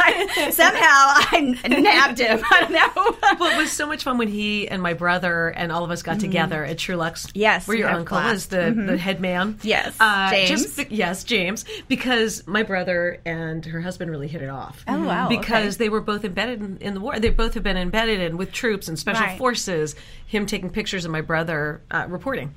I 0.46 0.50
somehow 0.50 0.82
I 0.84 1.80
nabbed 1.82 2.20
him. 2.20 2.42
I 2.52 2.60
don't 2.62 2.72
know. 2.74 3.38
Well, 3.40 3.58
it 3.58 3.62
was 3.62 3.72
so 3.72 3.88
much 3.88 4.04
fun 4.04 4.18
when 4.18 4.28
he 4.28 4.68
and 4.68 4.82
my 4.84 4.94
brother 4.94 5.48
and 5.48 5.72
all 5.72 5.86
of 5.86 5.92
us 5.92 6.02
got 6.04 6.20
together 6.20 6.66
at 6.66 6.78
Truluck's. 6.78 7.28
Mm-hmm. 7.28 7.40
Yes, 7.40 7.66
where 7.68 7.78
your 7.78 7.90
uncle 7.90 8.18
was 8.18 8.48
the, 8.48 8.74
the 8.76 8.98
head 8.98 9.22
man. 9.22 9.54
Mm-hmm. 9.54 9.68
Yes, 9.68 9.96
uh, 10.02 10.32
James. 10.32 10.50
just 10.76 10.92
yes, 10.92 11.24
James. 11.24 11.64
Because 11.88 12.46
my 12.46 12.64
brother 12.64 13.22
and 13.26 13.66
her 13.66 13.80
husband 13.80 14.12
really 14.12 14.28
hit 14.28 14.42
it 14.42 14.50
off. 14.50 14.84
Oh, 14.88 15.06
wow, 15.06 15.30
Because 15.30 15.76
okay. 15.76 15.86
they 15.86 15.90
were 15.90 16.02
both 16.02 16.26
embedded 16.26 16.60
in, 16.62 16.78
in 16.80 16.94
the 16.94 17.00
war. 17.00 17.20
They 17.20 17.30
both 17.30 17.54
have 17.54 17.64
been 17.64 17.78
embedded 17.78 18.20
in 18.20 18.36
with 18.36 18.52
troops 18.52 18.90
and 18.90 19.00
special 19.00 19.26
Right. 19.26 19.38
forces. 19.38 19.96
Him 20.26 20.46
taking 20.46 20.70
pictures 20.72 21.06
of 21.06 21.12
my 21.12 21.22
brother 21.22 21.82
uh, 21.90 22.06
reporting. 22.10 22.54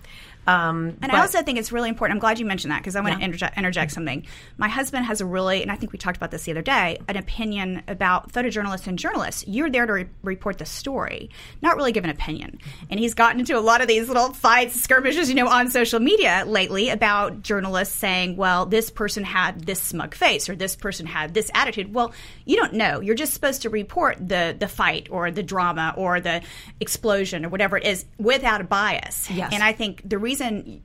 Um, 0.46 0.88
And 0.88 1.00
but- 1.02 1.14
I 1.14 1.20
also 1.20 1.42
think 1.42 1.58
it's 1.58 1.70
really 1.70 1.88
important. 1.88 2.16
I'm 2.16 2.20
glad 2.20 2.38
you 2.38 2.46
mentioned 2.46 2.72
that 2.72 2.78
because 2.78 2.96
I 2.96 3.00
want 3.00 3.12
Yeah. 3.12 3.18
to 3.18 3.24
interject, 3.24 3.58
interject 3.58 3.92
something. 3.92 4.26
My 4.58 4.68
husband 4.68 5.04
has 5.06 5.20
a 5.20 5.26
really, 5.26 5.62
and 5.62 5.70
I 5.70 5.76
think 5.76 5.92
we 5.92 5.98
talked 5.98 6.16
about 6.16 6.30
this 6.30 6.44
the 6.44 6.50
other 6.52 6.62
day, 6.62 6.98
an 7.08 7.16
opinion 7.16 7.82
about 7.86 8.32
photojournalists 8.32 8.86
and 8.86 8.98
journalists. 8.98 9.44
You're 9.46 9.70
there 9.70 9.86
to 9.86 9.92
re- 9.92 10.06
report 10.22 10.58
the 10.58 10.64
story, 10.64 11.30
not 11.62 11.76
really 11.76 11.92
give 11.92 12.04
an 12.04 12.10
opinion. 12.10 12.58
And 12.90 12.98
he's 12.98 13.14
gotten 13.14 13.38
into 13.38 13.56
a 13.56 13.60
lot 13.60 13.80
of 13.82 13.86
these 13.88 14.08
little 14.08 14.32
fights, 14.32 14.80
skirmishes, 14.80 15.28
you 15.28 15.34
know, 15.34 15.46
on 15.46 15.68
social 15.70 16.00
media 16.00 16.44
lately 16.46 16.88
about 16.88 17.42
journalists 17.42 17.94
saying, 17.94 18.36
well, 18.36 18.66
this 18.66 18.90
person 18.90 19.22
had 19.24 19.66
this 19.66 19.80
smug 19.80 20.14
face 20.14 20.48
or 20.48 20.56
this 20.56 20.74
person 20.74 21.06
had 21.06 21.34
this 21.34 21.50
attitude. 21.54 21.94
Well, 21.94 22.12
you 22.44 22.56
don't 22.56 22.72
know. 22.72 23.00
You're 23.00 23.14
just 23.14 23.34
supposed 23.34 23.62
to 23.62 23.70
report 23.70 24.16
the, 24.26 24.56
the 24.58 24.68
fight 24.68 25.08
or 25.10 25.30
the 25.30 25.42
drama 25.42 25.94
or 25.96 26.18
the 26.20 26.40
explosion 26.80 27.44
or 27.44 27.50
whatever 27.50 27.76
it 27.76 27.84
is 27.84 28.04
without 28.18 28.60
a 28.60 28.64
bias. 28.64 29.30
Yes. 29.30 29.52
And 29.52 29.62
I 29.62 29.72
think 29.72 30.02
the 30.08 30.18
reason 30.18 30.29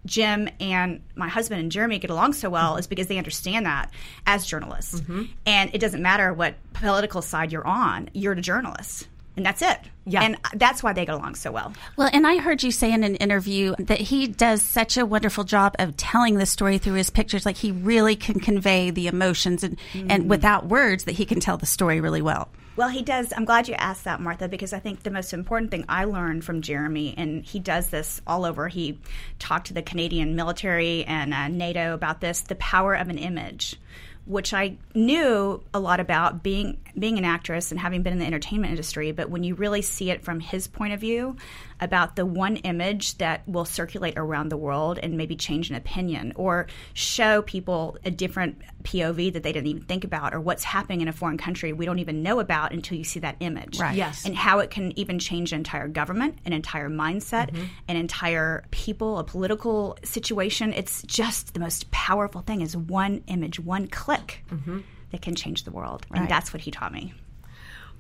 Jim 0.05 0.49
and 0.59 1.01
my 1.15 1.27
husband 1.27 1.61
and 1.61 1.71
Jeremy 1.71 1.99
get 1.99 2.09
along 2.09 2.33
so 2.33 2.49
well 2.49 2.77
is 2.77 2.87
because 2.87 3.07
they 3.07 3.17
understand 3.17 3.65
that 3.65 3.91
as 4.25 4.45
journalists. 4.45 5.01
Mm-hmm. 5.01 5.23
And 5.45 5.71
it 5.73 5.79
doesn't 5.79 6.01
matter 6.01 6.33
what 6.33 6.55
political 6.73 7.21
side 7.21 7.51
you're 7.51 7.67
on, 7.67 8.09
you're 8.13 8.33
a 8.33 8.41
journalist. 8.41 9.07
And 9.37 9.45
that's 9.45 9.61
it. 9.61 9.79
Yeah. 10.05 10.21
And 10.21 10.37
that's 10.53 10.81
why 10.81 10.93
they 10.93 11.05
get 11.05 11.15
along 11.15 11.35
so 11.35 11.51
well. 11.51 11.73
Well, 11.97 12.09
and 12.13 12.25
I 12.25 12.37
heard 12.37 12.63
you 12.63 12.71
say 12.71 12.93
in 12.93 13.03
an 13.03 13.15
interview 13.15 13.75
that 13.79 13.99
he 13.99 14.27
does 14.27 14.61
such 14.61 14.95
a 14.95 15.05
wonderful 15.05 15.43
job 15.43 15.75
of 15.77 15.97
telling 15.97 16.35
the 16.35 16.45
story 16.45 16.77
through 16.77 16.93
his 16.93 17.09
pictures. 17.09 17.45
Like 17.45 17.57
he 17.57 17.71
really 17.71 18.15
can 18.15 18.39
convey 18.39 18.91
the 18.91 19.07
emotions 19.07 19.63
and, 19.63 19.77
and 19.93 20.29
without 20.29 20.67
words 20.67 21.03
that 21.03 21.13
he 21.13 21.25
can 21.25 21.41
tell 21.41 21.57
the 21.57 21.65
story 21.65 21.99
really 21.99 22.21
well. 22.21 22.47
Well, 22.77 22.89
he 22.89 23.03
does. 23.03 23.31
I'm 23.35 23.45
glad 23.45 23.69
you 23.69 23.73
asked 23.75 24.03
that, 24.03 24.19
Martha, 24.19 24.49
because 24.49 24.73
I 24.73 24.79
think 24.79 25.03
the 25.03 25.09
most 25.09 25.33
important 25.33 25.71
thing 25.71 25.85
I 25.87 26.03
learned 26.03 26.43
from 26.43 26.61
Jeremy, 26.61 27.13
and 27.17 27.45
he 27.45 27.57
does 27.59 27.89
this 27.89 28.21
all 28.27 28.43
over. 28.43 28.67
He 28.67 28.99
talked 29.39 29.67
to 29.67 29.73
the 29.73 29.81
Canadian 29.81 30.35
military 30.35 31.05
and 31.05 31.33
uh, 31.33 31.47
NATO 31.47 31.93
about 31.93 32.19
this 32.19 32.41
the 32.41 32.55
power 32.55 32.93
of 32.93 33.07
an 33.07 33.17
image. 33.17 33.77
which 34.25 34.53
I 34.53 34.77
knew 34.95 35.63
a 35.73 35.79
lot 35.79 35.99
about 35.99 36.41
being 36.41 36.77
being 36.97 37.17
an 37.17 37.25
actress 37.25 37.71
and 37.71 37.79
having 37.79 38.01
been 38.01 38.13
in 38.13 38.19
the 38.19 38.25
entertainment 38.25 38.71
industry. 38.71 39.11
But 39.11 39.29
when 39.29 39.43
you 39.43 39.53
really 39.55 39.81
see 39.81 40.09
it 40.09 40.23
from 40.23 40.39
his 40.39 40.67
point 40.67 40.93
of 40.93 40.99
view, 40.99 41.35
about 41.79 42.15
the 42.15 42.25
one 42.25 42.57
image 42.57 43.17
that 43.17 43.47
will 43.47 43.65
circulate 43.65 44.13
around 44.17 44.49
the 44.49 44.57
world 44.57 44.99
and 45.01 45.17
maybe 45.17 45.35
change 45.35 45.69
an 45.69 45.75
opinion 45.75 46.33
or 46.35 46.67
show 46.93 47.41
people 47.41 47.97
a 48.05 48.11
different 48.11 48.61
POV 48.83 49.33
that 49.33 49.43
they 49.43 49.51
didn't 49.51 49.67
even 49.67 49.83
think 49.83 50.03
about 50.03 50.33
or 50.33 50.39
what's 50.39 50.63
happening 50.63 51.01
in 51.01 51.07
a 51.07 51.13
foreign 51.13 51.37
country 51.37 51.73
we 51.73 51.85
don't 51.85 51.99
even 51.99 52.23
know 52.23 52.39
about 52.39 52.71
until 52.71 52.97
you 52.97 53.03
see 53.03 53.19
that 53.19 53.35
image. 53.39 53.79
Right. 53.79 53.95
Yes. 53.95 54.25
And 54.25 54.35
how 54.35 54.59
it 54.59 54.69
can 54.69 54.97
even 54.97 55.19
change 55.19 55.51
an 55.51 55.59
entire 55.59 55.87
government, 55.87 56.37
an 56.45 56.53
entire 56.53 56.89
mindset, 56.89 57.51
mm-hmm. 57.51 57.65
an 57.87 57.97
entire 57.97 58.63
people, 58.71 59.19
a 59.19 59.23
political 59.23 59.97
situation. 60.03 60.73
It's 60.73 61.03
just 61.03 61.53
the 61.53 61.59
most 61.59 61.89
powerful 61.91 62.41
thing 62.41 62.61
is 62.61 62.75
one 62.77 63.23
image, 63.27 63.59
one 63.59 63.87
click 63.87 64.43
mm-hmm. 64.49 64.79
that 65.11 65.21
can 65.21 65.35
change 65.35 65.63
the 65.63 65.71
world. 65.71 66.05
And 66.13 66.29
that's 66.29 66.53
what 66.53 66.61
he 66.61 66.71
taught 66.71 66.93
me. 66.93 67.13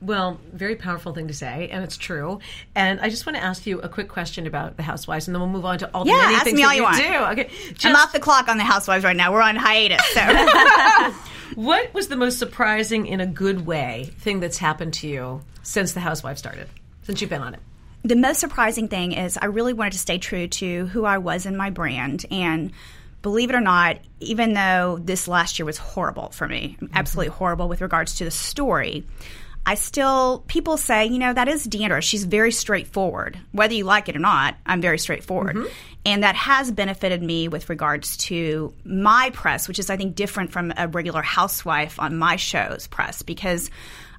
Well, 0.01 0.39
very 0.53 0.75
powerful 0.75 1.13
thing 1.13 1.27
to 1.29 1.33
say, 1.33 1.69
and 1.71 1.83
it's 1.83 1.97
true. 1.97 2.39
And 2.75 2.99
I 2.99 3.09
just 3.09 3.25
want 3.25 3.37
to 3.37 3.43
ask 3.43 3.65
you 3.65 3.79
a 3.81 3.89
quick 3.89 4.09
question 4.09 4.45
about 4.45 4.77
the 4.77 4.83
housewives, 4.83 5.27
and 5.27 5.33
then 5.35 5.41
we'll 5.41 5.49
move 5.49 5.65
on 5.65 5.79
to 5.79 5.89
all 5.93 6.03
the 6.03 6.11
Yeah, 6.11 6.27
many 6.27 6.39
things 6.43 6.61
all 6.61 6.73
you 6.73 6.83
want. 6.83 6.97
do. 6.97 7.41
Okay, 7.41 7.49
just, 7.73 7.85
I'm 7.85 7.95
off 7.95 8.11
the 8.11 8.19
clock 8.19 8.47
on 8.47 8.57
the 8.57 8.63
Housewives 8.63 9.03
right 9.03 9.15
now. 9.15 9.31
We're 9.31 9.41
on 9.41 9.55
hiatus. 9.55 10.05
So 10.13 11.13
what 11.55 11.93
was 11.93 12.09
the 12.09 12.17
most 12.17 12.37
surprising, 12.39 13.07
in 13.07 13.19
a 13.19 13.25
good 13.25 13.65
way, 13.65 14.11
thing 14.19 14.39
that's 14.39 14.57
happened 14.57 14.93
to 14.95 15.07
you 15.07 15.41
since 15.63 15.93
the 15.93 16.01
Housewives 16.01 16.39
started? 16.39 16.67
Since 17.03 17.21
you've 17.21 17.29
been 17.29 17.41
on 17.41 17.53
it, 17.53 17.59
the 18.03 18.15
most 18.15 18.39
surprising 18.39 18.87
thing 18.87 19.13
is 19.13 19.37
I 19.41 19.45
really 19.45 19.73
wanted 19.73 19.93
to 19.93 19.99
stay 19.99 20.19
true 20.19 20.47
to 20.47 20.85
who 20.87 21.05
I 21.05 21.17
was 21.17 21.45
in 21.45 21.57
my 21.57 21.71
brand 21.71 22.25
and 22.29 22.71
believe 23.23 23.49
it 23.49 23.55
or 23.55 23.61
not, 23.61 23.97
even 24.19 24.53
though 24.53 24.99
this 25.01 25.27
last 25.27 25.57
year 25.57 25.65
was 25.65 25.79
horrible 25.79 26.29
for 26.29 26.47
me, 26.47 26.77
mm-hmm. 26.79 26.95
absolutely 26.95 27.31
horrible 27.31 27.67
with 27.67 27.81
regards 27.81 28.13
to 28.17 28.23
the 28.23 28.29
story, 28.29 29.03
I 29.65 29.75
still, 29.75 30.43
people 30.47 30.77
say, 30.77 31.05
you 31.07 31.17
know, 31.17 31.33
that 31.33 31.47
is 31.47 31.63
D'Andra. 31.63 32.01
She's 32.01 32.23
very 32.23 32.51
straightforward. 32.51 33.39
Whether 33.51 33.73
you 33.73 33.83
like 33.83 34.07
it 34.07 34.15
or 34.15 34.19
not, 34.19 34.55
I'm 34.65 34.79
very 34.79 34.99
straightforward. 34.99 35.55
Mm-hmm. 35.55 35.67
And 36.05 36.23
that 36.23 36.35
has 36.35 36.71
benefited 36.71 37.23
me 37.23 37.47
with 37.47 37.67
regards 37.67 38.15
to 38.17 38.73
my 38.83 39.31
press, 39.33 39.67
which 39.67 39.79
is, 39.79 39.89
I 39.89 39.97
think, 39.97 40.15
different 40.15 40.51
from 40.51 40.71
a 40.77 40.87
regular 40.87 41.23
housewife 41.23 41.99
on 41.99 42.15
my 42.15 42.35
show's 42.35 42.85
press 42.85 43.23
because 43.23 43.71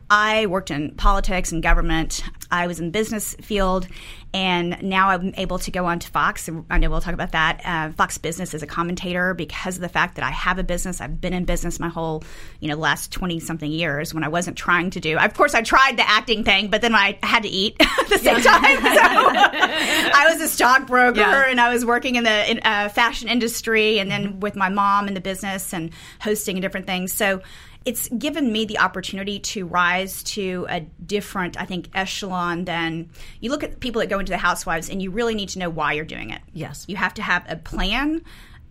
I 0.09 0.47
worked 0.47 0.71
in 0.71 0.93
politics 0.93 1.51
and 1.53 1.63
government. 1.63 2.23
I 2.51 2.69
was 2.69 2.79
in 2.79 2.87
the 2.87 2.91
business 2.93 3.35
field, 3.43 3.89
and 4.33 4.81
now 4.83 5.09
I'm 5.09 5.35
able 5.37 5.59
to 5.59 5.71
go 5.73 5.87
on 5.87 5.99
to 5.99 6.09
Fox. 6.09 6.47
and 6.47 6.65
I 6.71 6.79
know 6.79 6.89
we'll 6.91 7.01
talk 7.01 7.15
about 7.15 7.33
that. 7.33 7.61
Uh, 7.65 7.91
Fox 7.93 8.17
Business 8.17 8.55
as 8.55 8.63
a 8.63 8.69
commentator 8.69 9.35
because 9.35 9.75
of 9.77 9.81
the 9.83 9.89
fact 9.89 10.15
that 10.15 10.25
I 10.25 10.31
have 10.31 10.61
a 10.61 10.63
business. 10.63 11.01
I've 11.01 11.21
been 11.21 11.33
in 11.33 11.45
business 11.45 11.81
my 11.81 11.89
whole, 11.89 12.23
you 12.61 12.69
know, 12.69 12.77
last 12.77 13.11
twenty 13.11 13.41
something 13.41 13.71
years. 13.71 14.15
When 14.15 14.23
I 14.23 14.29
wasn't 14.29 14.57
trying 14.57 14.91
to 14.91 15.01
do, 15.01 15.19
of 15.19 15.35
course, 15.35 15.55
I 15.55 15.63
tried 15.63 15.97
the 15.97 16.09
acting 16.09 16.45
thing, 16.45 16.69
but 16.69 16.83
then 16.83 16.95
I 16.95 17.19
had 17.25 17.43
to 17.43 17.49
eat 17.49 17.75
at 17.81 18.09
the 18.09 18.19
same 18.19 18.41
time. 18.41 18.77
So 18.83 19.01
I 19.03 20.29
was 20.33 20.41
a 20.41 20.49
stockbroker, 20.49 21.19
Yeah. 21.19 21.51
and 21.51 21.61
I 21.61 21.73
was 21.73 21.85
working 21.85 22.15
in 22.15 22.23
the 22.23 22.51
in, 22.51 22.61
uh, 22.63 22.91
fashion 22.91 23.29
industry, 23.29 23.99
and 23.99 24.09
then 24.09 24.39
with 24.39 24.55
my 24.55 24.69
mom 24.69 25.09
in 25.09 25.15
the 25.15 25.21
business 25.21 25.75
and 25.75 25.91
hosting 26.21 26.57
and 26.57 26.63
different 26.63 26.87
things. 26.87 27.13
So 27.13 27.43
it's 27.87 28.09
given 28.09 28.53
me 28.53 28.65
the 28.65 28.81
opportunity 28.81 29.39
to 29.39 29.65
rise 29.65 30.25
to 30.25 30.67
a 30.69 30.81
different, 30.81 31.59
I 31.59 31.65
think, 31.65 31.89
echelon 31.95 32.65
than 32.65 33.11
you 33.41 33.51
look 33.51 33.63
at 33.63 33.79
people 33.79 34.01
that 34.01 34.09
go 34.09 34.19
into 34.19 34.33
the 34.33 34.39
housewives 34.39 34.91
and 34.91 35.01
you 35.01 35.13
really 35.13 35.37
need 35.37 35.51
to 35.51 35.61
know 35.61 35.71
why 35.71 35.93
you're 35.93 36.05
doing 36.05 36.31
it. 36.31 36.43
Yes. 36.53 36.85
You 36.89 36.97
have 36.97 37.15
to 37.15 37.23
have 37.23 37.45
a 37.49 37.55
plan. 37.55 38.23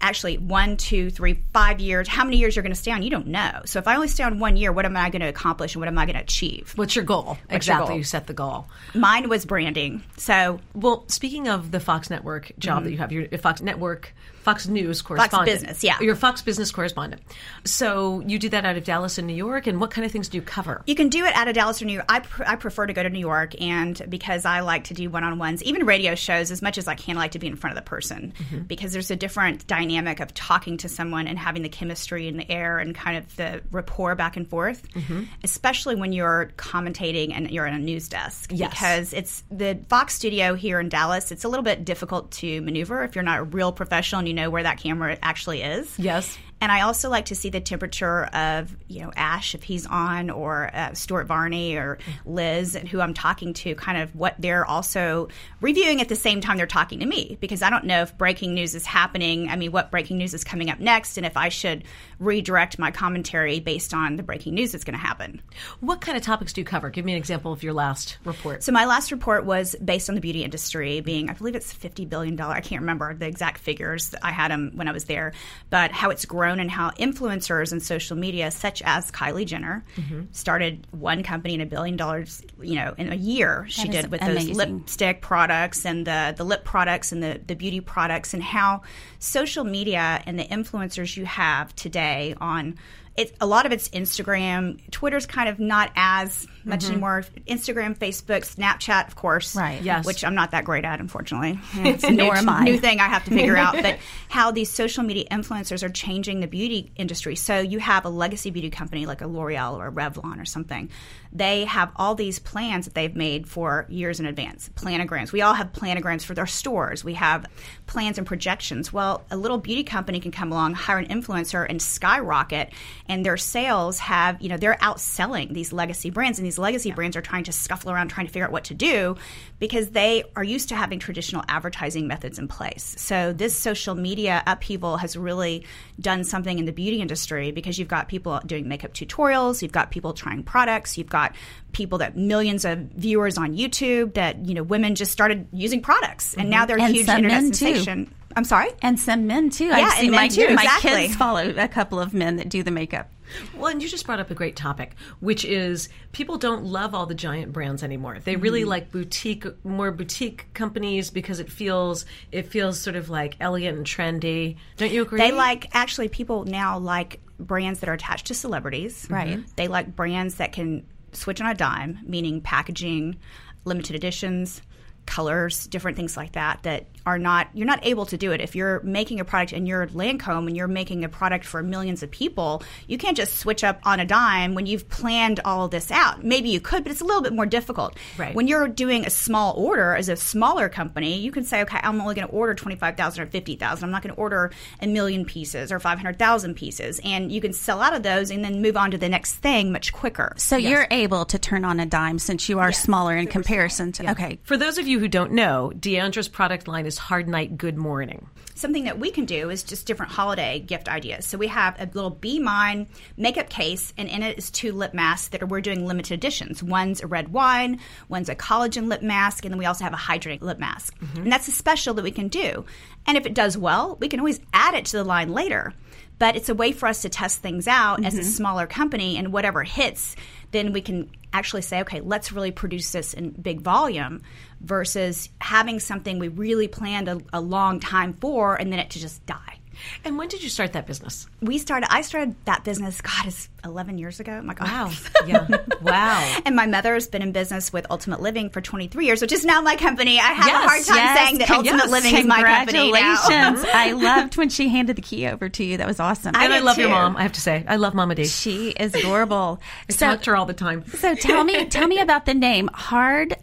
Actually, 0.01 0.37
one, 0.37 0.75
two, 0.75 1.09
three, 1.09 1.41
five 1.53 1.79
years. 1.79 2.09
How 2.09 2.25
many 2.25 2.35
years 2.35 2.57
you're 2.57 2.63
going 2.63 2.73
to 2.73 2.79
stay 2.79 2.91
on? 2.91 3.03
You 3.03 3.09
don't 3.09 3.27
know. 3.27 3.61
So 3.63 3.79
if 3.79 3.87
I 3.87 3.95
only 3.95 4.09
stay 4.09 4.25
on 4.25 4.39
one 4.39 4.57
year, 4.57 4.73
what 4.73 4.83
am 4.83 4.97
I 4.97 5.09
going 5.09 5.21
to 5.21 5.29
accomplish 5.29 5.73
and 5.73 5.79
what 5.79 5.87
am 5.87 5.97
I 5.97 6.05
going 6.05 6.17
to 6.17 6.21
achieve? 6.21 6.73
what's 6.75 6.93
your 6.93 7.05
goal? 7.05 7.37
your 7.49 7.55
exactly, 7.55 7.87
goal? 7.87 7.97
you 7.97 8.03
set 8.03 8.27
the 8.27 8.33
goal. 8.33 8.67
Mine 8.93 9.29
was 9.29 9.45
branding. 9.45 10.03
So 10.17 10.59
Well, 10.73 11.05
speaking 11.07 11.47
of 11.47 11.71
the 11.71 11.79
Fox 11.79 12.09
Network 12.09 12.51
job 12.59 12.79
mm-hmm. 12.79 12.83
that 12.83 12.91
you 12.91 12.97
have, 12.97 13.11
your 13.13 13.27
Fox 13.37 13.61
Network, 13.61 14.13
Fox 14.45 14.67
News 14.67 15.01
correspondent, 15.01 15.31
Fox 15.31 15.51
Business, 15.51 15.83
yeah. 15.83 15.99
your 15.99 16.15
Fox 16.15 16.43
Business 16.43 16.71
correspondent. 16.71 17.23
So 17.63 18.21
you 18.27 18.37
do 18.37 18.47
that 18.49 18.63
out 18.63 18.77
of 18.77 18.83
Dallas 18.83 19.17
and 19.17 19.25
New 19.25 19.33
York, 19.33 19.65
and 19.65 19.81
what 19.81 19.89
kind 19.89 20.05
of 20.05 20.11
things 20.11 20.29
do 20.29 20.37
you 20.37 20.43
cover? 20.43 20.83
You 20.85 20.93
can 20.93 21.09
do 21.09 21.25
it 21.25 21.35
out 21.35 21.47
of 21.47 21.55
Dallas 21.55 21.81
or 21.81 21.85
New 21.85 21.93
York. 21.93 22.05
I, 22.07 22.19
pr- 22.19 22.43
I 22.45 22.55
prefer 22.55 22.85
to 22.85 22.93
go 22.93 23.01
to 23.01 23.09
New 23.09 23.19
York, 23.19 23.59
and 23.59 23.99
because 24.07 24.45
I 24.45 24.59
like 24.59 24.83
to 24.85 24.93
do 24.93 25.09
one 25.09 25.23
on 25.23 25.39
ones, 25.39 25.63
even 25.63 25.87
radio 25.87 26.13
shows, 26.13 26.51
as 26.51 26.61
much 26.61 26.77
as 26.77 26.87
I 26.87 26.93
can, 26.93 27.17
I 27.17 27.21
like 27.21 27.31
to 27.31 27.39
be 27.39 27.47
in 27.47 27.55
front 27.55 27.75
of 27.75 27.83
the 27.83 27.89
person 27.89 28.33
mm-hmm. 28.37 28.59
because 28.65 28.93
there's 28.93 29.09
a 29.09 29.15
different 29.15 29.65
dynamic 29.65 30.19
of 30.19 30.31
talking 30.35 30.77
to 30.77 30.89
someone 30.89 31.27
and 31.27 31.39
having 31.39 31.63
the 31.63 31.69
chemistry 31.69 32.27
in 32.27 32.37
the 32.37 32.49
air 32.51 32.77
and 32.77 32.93
kind 32.93 33.17
of 33.17 33.35
the 33.37 33.63
rapport 33.71 34.13
back 34.13 34.37
and 34.37 34.47
forth, 34.47 34.87
mm-hmm. 34.93 35.23
especially 35.43 35.95
when 35.95 36.13
you're 36.13 36.51
commentating 36.55 37.33
and 37.33 37.49
you're 37.49 37.65
in 37.65 37.73
a 37.73 37.79
news 37.79 38.09
desk. 38.09 38.51
Yes. 38.53 38.69
Because 38.69 39.13
it's 39.13 39.43
the 39.49 39.79
Fox 39.89 40.13
studio 40.13 40.53
here 40.53 40.79
in 40.79 40.89
Dallas, 40.89 41.31
it's 41.31 41.45
a 41.45 41.49
little 41.49 41.63
bit 41.63 41.83
difficult 41.83 42.29
to 42.33 42.61
maneuver 42.61 43.03
if 43.03 43.15
you're 43.15 43.23
not 43.23 43.39
a 43.39 43.43
real 43.43 43.71
professional 43.71 44.19
and 44.19 44.27
you 44.27 44.34
know 44.35 44.49
where 44.49 44.63
that 44.63 44.77
camera 44.77 45.17
actually 45.23 45.61
is. 45.61 45.97
Yes. 45.97 46.37
And 46.61 46.71
I 46.71 46.81
also 46.81 47.09
like 47.09 47.25
to 47.25 47.35
see 47.35 47.49
the 47.49 47.59
temperature 47.59 48.23
of, 48.25 48.75
you 48.87 49.01
know, 49.01 49.11
Ash 49.15 49.53
if 49.53 49.63
he's 49.63 49.85
on, 49.85 50.29
or 50.29 50.71
uh, 50.73 50.93
Stuart 50.93 51.25
Varney 51.25 51.75
or 51.75 51.99
Liz, 52.25 52.75
and 52.75 52.87
who 52.87 53.01
I'm 53.01 53.13
talking 53.13 53.53
to, 53.53 53.75
kind 53.75 54.01
of 54.01 54.15
what 54.15 54.35
they're 54.39 54.65
also 54.65 55.27
reviewing 55.61 56.01
at 56.01 56.09
the 56.09 56.15
same 56.15 56.41
time 56.41 56.57
they're 56.57 56.65
talking 56.65 57.01
to 57.01 57.05
me, 57.05 57.37
because 57.41 57.61
I 57.61 57.69
don't 57.69 57.83
know 57.83 58.01
if 58.01 58.17
breaking 58.17 58.53
news 58.53 58.73
is 58.73 58.85
happening. 58.85 59.49
I 59.49 59.57
mean, 59.57 59.71
what 59.71 59.91
breaking 59.91 60.17
news 60.17 60.33
is 60.33 60.43
coming 60.43 60.69
up 60.69 60.79
next, 60.79 61.17
and 61.17 61.25
if 61.25 61.35
I 61.37 61.49
should 61.49 61.83
redirect 62.19 62.79
my 62.79 62.89
commentary 62.89 63.59
based 63.59 63.93
on 63.93 64.15
the 64.15 64.23
breaking 64.23 64.55
news 64.55 64.71
that's 64.71 64.85
going 64.85 64.97
to 64.97 65.05
happen. 65.05 65.41
What 65.81 65.99
kind 65.99 66.17
of 66.17 66.23
topics 66.23 66.53
do 66.53 66.61
you 66.61 66.65
cover? 66.65 66.89
Give 66.89 67.03
me 67.03 67.11
an 67.11 67.17
example 67.17 67.51
of 67.51 67.61
your 67.63 67.73
last 67.73 68.17
report. 68.23 68.63
So 68.63 68.71
my 68.71 68.85
last 68.85 69.11
report 69.11 69.45
was 69.45 69.75
based 69.83 70.07
on 70.07 70.15
the 70.15 70.21
beauty 70.21 70.43
industry 70.43 71.01
being, 71.01 71.29
I 71.29 71.33
believe 71.33 71.55
it's 71.55 71.73
fifty 71.73 72.05
billion 72.05 72.37
dollar. 72.37 72.53
I 72.53 72.61
can't 72.61 72.81
remember 72.81 73.13
the 73.13 73.27
exact 73.27 73.59
figures. 73.59 74.15
I 74.23 74.31
had 74.31 74.49
them 74.51 74.71
when 74.75 74.87
I 74.87 74.93
was 74.93 75.03
there, 75.03 75.33
but 75.69 75.91
how 75.91 76.09
it's 76.09 76.23
grown 76.25 76.54
and 76.59 76.71
how 76.71 76.91
influencers 76.91 77.71
and 77.71 77.81
social 77.81 78.15
media, 78.17 78.51
such 78.51 78.81
as 78.83 79.11
Kylie 79.11 79.45
Jenner, 79.45 79.83
started 80.31 80.85
one 80.91 81.23
company 81.23 81.53
in 81.53 81.61
a 81.61 81.65
billion 81.65 81.97
dollars. 81.97 82.41
You 82.61 82.75
know, 82.75 82.93
in 82.97 83.11
a 83.11 83.15
year 83.15 83.65
she 83.69 83.87
did 84.03 84.11
with 84.11 84.21
those 84.21 84.49
lipstick 84.57 85.21
products 85.21 85.85
and 85.85 86.05
the 86.05 86.33
the 86.35 86.43
lip 86.43 86.63
products 86.63 87.11
and 87.11 87.21
the 87.21 87.41
the 87.45 87.55
beauty 87.55 87.81
products, 87.81 88.33
and 88.33 88.43
how 88.43 88.81
social 89.19 89.63
media 89.63 90.21
and 90.25 90.37
the 90.39 90.45
influencers 90.45 91.17
you 91.17 91.25
have 91.25 91.75
today 91.75 92.35
on 92.39 92.77
it, 93.17 93.35
a 93.39 93.45
lot 93.45 93.65
of 93.65 93.71
it's 93.71 93.89
Instagram. 93.89 94.79
Twitter's 94.91 95.25
kind 95.25 95.47
of 95.47 95.59
not 95.59 95.91
as 95.95 96.47
much 96.65 96.81
mm-hmm. 96.81 96.91
anymore. 96.91 97.23
Instagram, 97.47 97.97
Facebook, 97.97 98.41
Snapchat, 98.41 99.07
of 99.07 99.15
course. 99.15 99.55
Right. 99.55 99.81
Yes. 99.81 100.05
Which 100.05 100.25
I'm 100.25 100.35
not 100.35 100.51
that 100.51 100.65
great 100.65 100.83
at, 100.83 100.99
unfortunately. 100.99 101.59
It's 101.75 102.03
a 102.03 102.09
new, 102.09 102.17
Nor 102.17 102.35
am 102.35 102.49
I. 102.49 102.63
new 102.63 102.77
thing 102.77 102.99
I 102.99 103.07
have 103.07 103.23
to 103.25 103.31
figure 103.31 103.55
out. 103.55 103.75
But 103.81 103.99
how 104.29 104.51
these 104.51 104.69
social 104.69 105.03
media 105.03 105.25
influencers 105.31 105.83
are 105.83 105.89
changing 105.89 106.41
the 106.41 106.47
beauty 106.47 106.91
industry. 106.95 107.35
So 107.35 107.59
you 107.59 107.79
have 107.79 108.05
a 108.05 108.09
legacy 108.09 108.51
beauty 108.51 108.69
company 108.69 109.05
like 109.05 109.21
a 109.21 109.27
L'Oreal 109.27 109.77
or 109.77 109.87
a 109.87 109.91
Revlon 109.91 110.41
or 110.41 110.45
something. 110.45 110.89
They 111.31 111.65
have 111.65 111.91
all 111.95 112.15
these 112.15 112.39
plans 112.39 112.85
that 112.85 112.93
they've 112.93 113.15
made 113.15 113.47
for 113.47 113.85
years 113.89 114.19
in 114.19 114.25
advance. 114.25 114.69
Planograms. 114.75 115.31
We 115.31 115.41
all 115.41 115.53
have 115.53 115.71
planograms 115.73 116.23
for 116.23 116.33
their 116.33 116.47
stores. 116.47 117.03
We 117.03 117.13
have 117.15 117.45
plans 117.87 118.17
and 118.17 118.25
projections. 118.25 118.91
Well, 118.91 119.23
a 119.31 119.37
little 119.37 119.57
beauty 119.57 119.83
company 119.83 120.19
can 120.19 120.31
come 120.31 120.51
along, 120.51 120.73
hire 120.73 120.97
an 120.97 121.07
influencer, 121.07 121.65
and 121.69 121.81
skyrocket, 121.81 122.71
and 123.07 123.25
their 123.25 123.37
sales 123.37 123.99
have, 123.99 124.41
you 124.41 124.49
know, 124.49 124.57
they're 124.57 124.77
outselling 124.81 125.53
these 125.53 125.71
legacy 125.71 126.09
brands, 126.09 126.39
and 126.39 126.45
these 126.45 126.57
legacy 126.57 126.91
brands 126.91 127.15
are 127.15 127.21
trying 127.21 127.43
to 127.45 127.51
scuffle 127.51 127.91
around 127.91 128.09
trying 128.09 128.27
to 128.27 128.31
figure 128.31 128.45
out 128.45 128.51
what 128.51 128.65
to 128.65 128.73
do 128.73 129.15
because 129.59 129.89
they 129.89 130.23
are 130.35 130.43
used 130.43 130.69
to 130.69 130.75
having 130.75 130.99
traditional 130.99 131.43
advertising 131.47 132.07
methods 132.07 132.39
in 132.39 132.47
place. 132.47 132.95
So 132.97 133.33
this 133.33 133.55
social 133.55 133.95
media 133.95 134.43
upheaval 134.47 134.97
has 134.97 135.15
really 135.15 135.65
done 135.99 136.23
something 136.23 136.59
in 136.59 136.65
the 136.65 136.71
beauty 136.71 137.01
industry 137.01 137.51
because 137.51 137.77
you've 137.77 137.87
got 137.87 138.07
people 138.09 138.39
doing 138.45 138.67
makeup 138.67 138.93
tutorials, 138.93 139.61
you've 139.61 139.71
got 139.71 139.91
people 139.91 140.13
trying 140.13 140.43
products, 140.43 140.97
you've 140.97 141.09
got 141.09 141.35
people 141.71 141.99
that 141.99 142.17
millions 142.17 142.65
of 142.65 142.79
viewers 142.79 143.37
on 143.37 143.55
YouTube 143.55 144.13
that, 144.15 144.45
you 144.45 144.53
know, 144.53 144.63
women 144.63 144.95
just 144.95 145.11
started 145.11 145.47
using 145.51 145.81
products. 145.81 146.33
And 146.33 146.49
now 146.49 146.65
mm-hmm. 146.65 146.67
they're 146.67 146.79
And 146.79 146.95
huge 146.95 147.07
internet 147.07 147.43
men, 147.43 147.51
too. 147.51 148.07
Sensation. 148.35 148.37
I'm 148.37 148.43
sorry? 148.45 148.77
And 148.81 148.99
some 148.99 149.27
men 149.27 149.49
too. 149.49 149.65
Yeah, 149.65 149.75
I've 149.75 149.83
and 149.83 149.93
seen 149.93 150.11
men 150.11 150.19
my, 150.19 150.27
too, 150.27 150.55
my 150.55 150.63
exactly. 150.63 150.91
kids 150.91 151.15
follow 151.15 151.53
a 151.57 151.67
couple 151.67 151.99
of 151.99 152.13
men 152.13 152.37
that 152.37 152.49
do 152.49 152.63
the 152.63 152.71
makeup. 152.71 153.11
Well, 153.57 153.71
and 153.71 153.81
you 153.81 153.89
just 153.89 154.05
brought 154.05 154.19
up 154.19 154.29
a 154.29 154.35
great 154.35 154.55
topic, 154.55 154.95
which 155.19 155.45
is 155.45 155.89
people 156.11 156.37
don't 156.37 156.65
love 156.65 156.93
all 156.93 157.07
the 157.07 157.15
giant 157.15 157.53
brands 157.53 157.81
anymore. 157.81 158.19
They 158.23 158.35
really 158.35 158.61
mm-hmm. 158.61 158.69
like 158.69 158.91
boutique, 158.91 159.45
more 159.65 159.91
boutique 159.91 160.53
companies 160.53 161.09
because 161.09 161.39
it 161.39 161.51
feels 161.51 162.05
it 162.31 162.47
feels 162.47 162.79
sort 162.79 162.95
of 162.95 163.09
like 163.09 163.35
elegant 163.39 163.77
and 163.77 163.85
trendy. 163.85 164.57
Don't 164.77 164.91
you 164.91 165.01
agree? 165.01 165.19
They 165.19 165.31
like 165.31 165.69
actually 165.73 166.07
people 166.07 166.45
now 166.45 166.77
like 166.77 167.19
brands 167.39 167.79
that 167.79 167.89
are 167.89 167.93
attached 167.93 168.27
to 168.27 168.33
celebrities. 168.33 169.03
Mm-hmm. 169.03 169.13
Right. 169.13 169.55
They 169.55 169.67
like 169.67 169.95
brands 169.95 170.35
that 170.35 170.53
can 170.53 170.85
switch 171.11 171.41
on 171.41 171.47
a 171.47 171.55
dime, 171.55 171.99
meaning 172.05 172.41
packaging, 172.41 173.17
limited 173.65 173.95
editions, 173.95 174.61
colors, 175.05 175.67
different 175.67 175.97
things 175.97 176.17
like 176.17 176.33
that 176.33 176.63
that 176.63 176.87
are 177.05 177.19
not 177.19 177.47
you're 177.53 177.67
not 177.67 177.85
able 177.85 178.05
to 178.07 178.17
do 178.17 178.31
it 178.31 178.41
if 178.41 178.55
you're 178.55 178.81
making 178.81 179.19
a 179.19 179.25
product 179.25 179.53
and 179.53 179.67
you're 179.67 179.85
Lancome 179.87 180.47
and 180.47 180.57
you're 180.57 180.67
making 180.67 181.03
a 181.03 181.09
product 181.09 181.45
for 181.45 181.61
millions 181.61 182.01
of 182.01 182.09
people. 182.09 182.63
You 182.87 182.97
can't 182.97 183.15
just 183.15 183.37
switch 183.37 183.63
up 183.63 183.79
on 183.83 183.99
a 183.99 184.05
dime 184.05 184.55
when 184.55 184.65
you've 184.65 184.89
planned 184.89 185.39
all 185.45 185.67
this 185.67 185.91
out. 185.91 186.23
Maybe 186.23 186.49
you 186.49 186.59
could, 186.59 186.83
but 186.83 186.91
it's 186.91 187.01
a 187.01 187.05
little 187.05 187.21
bit 187.21 187.33
more 187.33 187.45
difficult. 187.45 187.95
Right. 188.17 188.33
When 188.33 188.47
you're 188.47 188.67
doing 188.67 189.05
a 189.05 189.09
small 189.11 189.53
order 189.55 189.95
as 189.95 190.09
a 190.09 190.15
smaller 190.15 190.67
company, 190.67 191.19
you 191.19 191.31
can 191.31 191.43
say, 191.43 191.61
okay, 191.61 191.79
I'm 191.83 192.01
only 192.01 192.15
going 192.15 192.27
to 192.27 192.33
order 192.33 192.55
twenty 192.55 192.75
five 192.75 192.97
thousand 192.97 193.23
or 193.23 193.27
fifty 193.27 193.55
thousand. 193.55 193.85
I'm 193.85 193.91
not 193.91 194.01
going 194.01 194.15
to 194.15 194.19
order 194.19 194.51
a 194.81 194.87
million 194.87 195.25
pieces 195.25 195.71
or 195.71 195.79
five 195.79 195.99
hundred 195.99 196.17
thousand 196.17 196.55
pieces, 196.55 196.99
and 197.03 197.31
you 197.31 197.41
can 197.41 197.53
sell 197.53 197.81
out 197.81 197.93
of 197.93 198.01
those 198.01 198.31
and 198.31 198.43
then 198.43 198.61
move 198.61 198.77
on 198.77 198.91
to 198.91 198.97
the 198.97 199.09
next 199.09 199.35
thing 199.35 199.71
much 199.71 199.93
quicker. 199.93 200.33
So 200.37 200.57
you're 200.57 200.87
able 200.89 201.25
to 201.25 201.37
turn 201.37 201.65
on 201.65 201.79
a 201.79 201.85
dime 201.85 202.17
since 202.17 202.49
you 202.49 202.59
are 202.59 202.71
smaller 202.71 203.15
in 203.15 203.27
comparison 203.27 203.91
to. 203.93 204.11
Okay. 204.11 204.39
For 204.43 204.57
those 204.57 204.79
of 204.79 204.87
you 204.87 204.94
who 204.99 205.07
don't 205.07 205.31
know, 205.31 205.71
D'Andra's 205.79 206.27
product 206.27 206.67
line 206.67 206.85
is 206.85 206.97
Hard 206.97 207.27
Night 207.27 207.57
Good 207.57 207.77
Morning. 207.77 208.27
something 208.55 208.85
that 208.85 208.97
we 208.97 209.11
can 209.11 209.25
do 209.25 209.49
is 209.49 209.63
just 209.63 209.85
different 209.85 210.13
holiday 210.13 210.59
gift 210.59 210.87
ideas. 210.87 211.25
So 211.25 211.37
we 211.37 211.47
have 211.47 211.79
a 211.79 211.89
little 211.93 212.09
Be 212.09 212.39
Mine 212.39 212.87
makeup 213.17 213.49
case, 213.49 213.93
and 213.97 214.09
in 214.09 214.23
it 214.23 214.37
is 214.37 214.49
two 214.49 214.71
lip 214.71 214.93
masks 214.93 215.27
that 215.29 215.43
are, 215.43 215.45
we're 215.45 215.61
doing 215.61 215.85
limited 215.85 216.13
editions. 216.13 216.63
One's 216.63 217.01
a 217.01 217.07
red 217.07 217.27
wine, 217.29 217.79
one's 218.07 218.29
a 218.29 218.35
collagen 218.35 218.87
lip 218.87 219.01
mask, 219.01 219.45
and 219.45 219.53
then 219.53 219.59
we 219.59 219.65
also 219.65 219.83
have 219.83 219.93
a 219.93 219.97
hydrating 219.97 220.41
lip 220.41 220.57
mask. 220.57 220.97
Mm-hmm. 220.99 221.23
And 221.23 221.31
that's 221.31 221.47
a 221.47 221.51
special 221.51 221.93
that 221.95 222.03
we 222.03 222.11
can 222.11 222.29
do. 222.29 222.65
And 223.05 223.17
if 223.17 223.25
it 223.25 223.33
does 223.33 223.57
well, 223.57 223.97
we 223.99 224.07
can 224.07 224.19
always 224.19 224.39
add 224.53 224.73
it 224.73 224.85
to 224.85 224.97
the 224.97 225.03
line 225.03 225.31
later. 225.31 225.73
But 226.17 226.37
it's 226.37 226.47
a 226.47 226.55
way 226.55 226.71
for 226.71 226.87
us 226.87 227.01
to 227.01 227.09
test 227.09 227.41
things 227.41 227.67
out 227.67 228.05
as 228.05 228.15
a 228.15 228.21
mm-hmm. 228.21 228.29
smaller 228.29 228.67
company, 228.67 229.17
and 229.17 229.33
whatever 229.33 229.63
hits, 229.63 230.15
then 230.51 230.71
we 230.71 230.79
can 230.79 231.11
actually 231.33 231.61
say, 231.61 231.81
okay, 231.81 231.99
let's 231.99 232.31
really 232.31 232.51
produce 232.51 232.93
this 232.93 233.13
in 233.13 233.31
big 233.31 233.59
volume 233.59 234.21
versus 234.61 235.29
having 235.39 235.79
something 235.79 236.19
we 236.19 236.27
really 236.27 236.67
planned 236.67 237.07
a, 237.07 237.19
a 237.33 237.41
long 237.41 237.79
time 237.79 238.13
for 238.13 238.55
and 238.55 238.71
then 238.71 238.79
it 238.79 238.91
to 238.91 238.99
just 238.99 239.25
die. 239.25 239.59
And 240.03 240.17
when 240.17 240.27
did 240.27 240.43
you 240.43 240.49
start 240.49 240.73
that 240.73 240.87
business? 240.87 241.27
We 241.41 241.57
started, 241.57 241.91
I 241.91 242.01
started 242.01 242.35
that 242.45 242.63
business, 242.63 243.01
God, 243.01 243.25
it's 243.25 243.49
11 243.63 243.97
years 243.97 244.19
ago. 244.19 244.41
My 244.41 244.53
God. 244.53 244.67
Wow. 244.67 244.91
Yeah. 245.27 245.47
wow. 245.81 246.37
And 246.45 246.55
my 246.55 246.67
mother 246.67 246.93
has 246.93 247.07
been 247.07 247.23
in 247.23 247.31
business 247.31 247.73
with 247.73 247.87
Ultimate 247.89 248.21
Living 248.21 248.51
for 248.51 248.61
23 248.61 249.05
years, 249.05 249.21
which 249.21 249.31
is 249.31 249.43
now 249.43 249.61
my 249.61 249.75
company. 249.75 250.19
I 250.19 250.33
have 250.33 250.45
Yes, 250.45 250.65
a 250.65 250.67
hard 250.67 250.85
time 250.85 250.95
yes, 250.97 251.17
saying 251.17 251.37
that 251.39 251.49
Ultimate 251.49 251.77
yes. 251.77 251.89
Living 251.91 252.15
is 252.15 252.25
my 252.25 252.43
company 252.43 252.91
now. 252.91 253.15
Congratulations. 253.27 253.69
I 253.73 253.91
loved 253.93 254.37
when 254.37 254.49
she 254.49 254.69
handed 254.69 254.97
the 254.97 255.01
key 255.01 255.25
over 255.27 255.49
to 255.49 255.63
you. 255.63 255.77
That 255.77 255.87
was 255.87 255.99
awesome. 255.99 256.35
And 256.35 256.53
I 256.53 256.59
love 256.59 256.77
your 256.77 256.89
mom, 256.89 257.17
I 257.17 257.23
have 257.23 257.33
to 257.33 257.41
say. 257.41 257.65
I 257.67 257.77
love 257.77 257.95
Mama 257.95 258.13
D. 258.15 258.25
she 258.25 258.69
is 258.69 258.93
adorable. 258.93 259.59
I 259.89 259.93
so, 259.93 260.07
talk 260.07 260.21
to 260.23 260.29
her 260.31 260.35
all 260.37 260.45
the 260.45 260.53
time. 260.53 260.85
so 260.85 261.15
tell 261.15 261.43
me, 261.43 261.65
tell 261.65 261.87
me 261.87 261.99
about 261.99 262.25
the 262.25 262.35
name 262.35 262.69
Hard 262.71 263.35